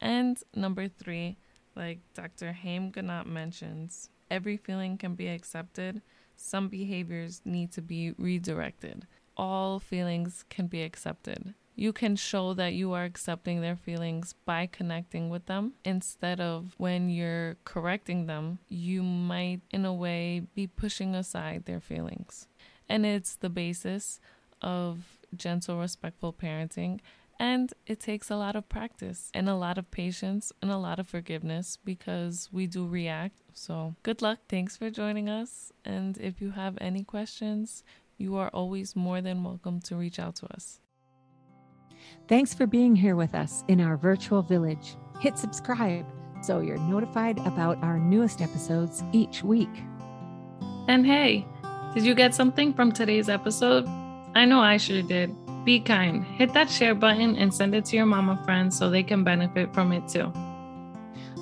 And 0.00 0.38
number 0.54 0.88
three, 0.88 1.38
like 1.74 2.00
Dr. 2.14 2.52
Haim 2.52 2.92
Ginott 2.92 3.26
mentions, 3.26 4.10
every 4.30 4.56
feeling 4.56 4.98
can 4.98 5.14
be 5.14 5.28
accepted. 5.28 6.02
Some 6.36 6.68
behaviors 6.68 7.40
need 7.44 7.72
to 7.72 7.82
be 7.82 8.12
redirected. 8.18 9.06
All 9.36 9.78
feelings 9.78 10.44
can 10.50 10.66
be 10.66 10.82
accepted. 10.82 11.54
You 11.74 11.92
can 11.92 12.16
show 12.16 12.54
that 12.54 12.74
you 12.74 12.92
are 12.92 13.04
accepting 13.04 13.60
their 13.60 13.76
feelings 13.76 14.34
by 14.44 14.66
connecting 14.66 15.30
with 15.30 15.46
them 15.46 15.74
instead 15.84 16.40
of 16.40 16.74
when 16.76 17.08
you're 17.08 17.56
correcting 17.64 18.26
them, 18.26 18.58
you 18.68 19.04
might, 19.04 19.60
in 19.70 19.84
a 19.84 19.94
way, 19.94 20.42
be 20.56 20.66
pushing 20.66 21.14
aside 21.14 21.66
their 21.66 21.78
feelings. 21.78 22.48
And 22.88 23.06
it's 23.06 23.36
the 23.36 23.48
basis 23.48 24.18
of 24.62 25.18
gentle, 25.36 25.78
respectful 25.78 26.32
parenting. 26.32 27.00
And 27.40 27.72
it 27.86 28.00
takes 28.00 28.30
a 28.30 28.36
lot 28.36 28.56
of 28.56 28.68
practice 28.68 29.30
and 29.32 29.48
a 29.48 29.54
lot 29.54 29.78
of 29.78 29.90
patience 29.92 30.52
and 30.60 30.70
a 30.72 30.76
lot 30.76 30.98
of 30.98 31.06
forgiveness 31.06 31.78
because 31.84 32.48
we 32.52 32.66
do 32.66 32.86
react 32.86 33.34
So, 33.54 33.94
good 34.04 34.22
luck. 34.22 34.38
Thanks 34.48 34.76
for 34.76 34.88
joining 34.90 35.28
us. 35.28 35.72
And 35.84 36.16
if 36.18 36.40
you 36.40 36.52
have 36.52 36.78
any 36.80 37.02
questions, 37.02 37.82
you 38.16 38.36
are 38.36 38.48
always 38.50 38.94
more 38.94 39.20
than 39.20 39.42
welcome 39.44 39.80
to 39.82 39.96
reach 39.96 40.18
out 40.18 40.36
to 40.36 40.46
us. 40.54 40.80
Thanks 42.28 42.54
for 42.54 42.66
being 42.66 42.94
here 42.94 43.16
with 43.16 43.34
us 43.34 43.64
in 43.68 43.80
our 43.80 43.96
virtual 43.96 44.42
village. 44.42 44.96
Hit 45.20 45.38
subscribe 45.38 46.06
so 46.40 46.60
you're 46.60 46.78
notified 46.78 47.38
about 47.40 47.82
our 47.82 47.98
newest 47.98 48.40
episodes 48.40 49.02
each 49.12 49.42
week. 49.42 49.74
And 50.86 51.04
hey, 51.04 51.44
did 51.94 52.04
you 52.04 52.14
get 52.14 52.34
something 52.34 52.72
from 52.72 52.92
today's 52.92 53.28
episode? 53.28 53.86
I 54.34 54.44
know 54.44 54.60
I 54.60 54.76
sure 54.76 55.02
did. 55.02 55.34
Be 55.64 55.80
kind. 55.80 56.24
Hit 56.24 56.54
that 56.54 56.70
share 56.70 56.94
button 56.94 57.36
and 57.36 57.52
send 57.52 57.74
it 57.74 57.84
to 57.86 57.96
your 57.96 58.06
mama 58.06 58.40
friends 58.44 58.78
so 58.78 58.88
they 58.88 59.02
can 59.02 59.24
benefit 59.24 59.74
from 59.74 59.92
it 59.92 60.06
too. 60.08 60.32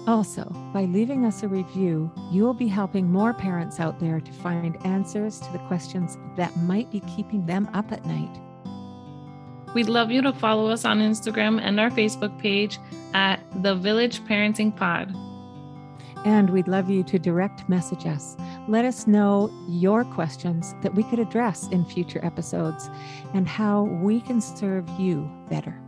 Also, 0.06 0.44
by 0.72 0.84
leaving 0.84 1.24
us 1.24 1.42
a 1.42 1.48
review, 1.48 2.10
you 2.30 2.44
will 2.44 2.54
be 2.54 2.68
helping 2.68 3.10
more 3.10 3.34
parents 3.34 3.80
out 3.80 3.98
there 3.98 4.20
to 4.20 4.32
find 4.32 4.76
answers 4.86 5.40
to 5.40 5.52
the 5.52 5.58
questions 5.66 6.16
that 6.36 6.56
might 6.58 6.90
be 6.92 7.00
keeping 7.00 7.44
them 7.44 7.68
up 7.74 7.90
at 7.90 8.06
night. 8.06 8.40
We'd 9.74 9.88
love 9.88 10.10
you 10.10 10.22
to 10.22 10.32
follow 10.32 10.68
us 10.68 10.84
on 10.84 11.00
Instagram 11.00 11.60
and 11.60 11.78
our 11.80 11.90
Facebook 11.90 12.38
page 12.38 12.78
at 13.14 13.40
The 13.62 13.74
Village 13.74 14.20
Parenting 14.20 14.74
Pod. 14.74 15.14
And 16.24 16.50
we'd 16.50 16.68
love 16.68 16.88
you 16.88 17.02
to 17.02 17.18
direct 17.18 17.68
message 17.68 18.06
us. 18.06 18.36
Let 18.68 18.84
us 18.84 19.06
know 19.06 19.48
your 19.68 20.04
questions 20.04 20.74
that 20.82 20.92
we 20.92 21.04
could 21.04 21.20
address 21.20 21.68
in 21.68 21.84
future 21.84 22.24
episodes 22.24 22.90
and 23.32 23.46
how 23.46 23.84
we 23.84 24.20
can 24.20 24.40
serve 24.40 24.88
you 24.98 25.30
better. 25.48 25.80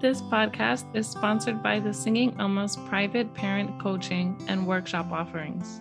This 0.00 0.20
podcast 0.20 0.84
is 0.94 1.08
sponsored 1.08 1.62
by 1.62 1.80
the 1.80 1.94
Singing 1.94 2.36
Amma's 2.38 2.76
private 2.76 3.32
parent 3.32 3.80
coaching 3.80 4.36
and 4.46 4.66
workshop 4.66 5.10
offerings. 5.10 5.80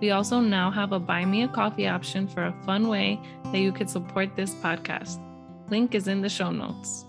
We 0.00 0.10
also 0.10 0.40
now 0.40 0.72
have 0.72 0.90
a 0.90 0.98
buy 0.98 1.24
me 1.24 1.44
a 1.44 1.48
coffee 1.48 1.86
option 1.86 2.26
for 2.26 2.46
a 2.46 2.62
fun 2.64 2.88
way 2.88 3.20
that 3.44 3.58
you 3.58 3.70
could 3.70 3.88
support 3.88 4.34
this 4.34 4.54
podcast. 4.56 5.20
Link 5.70 5.94
is 5.94 6.08
in 6.08 6.20
the 6.20 6.28
show 6.28 6.50
notes. 6.50 7.05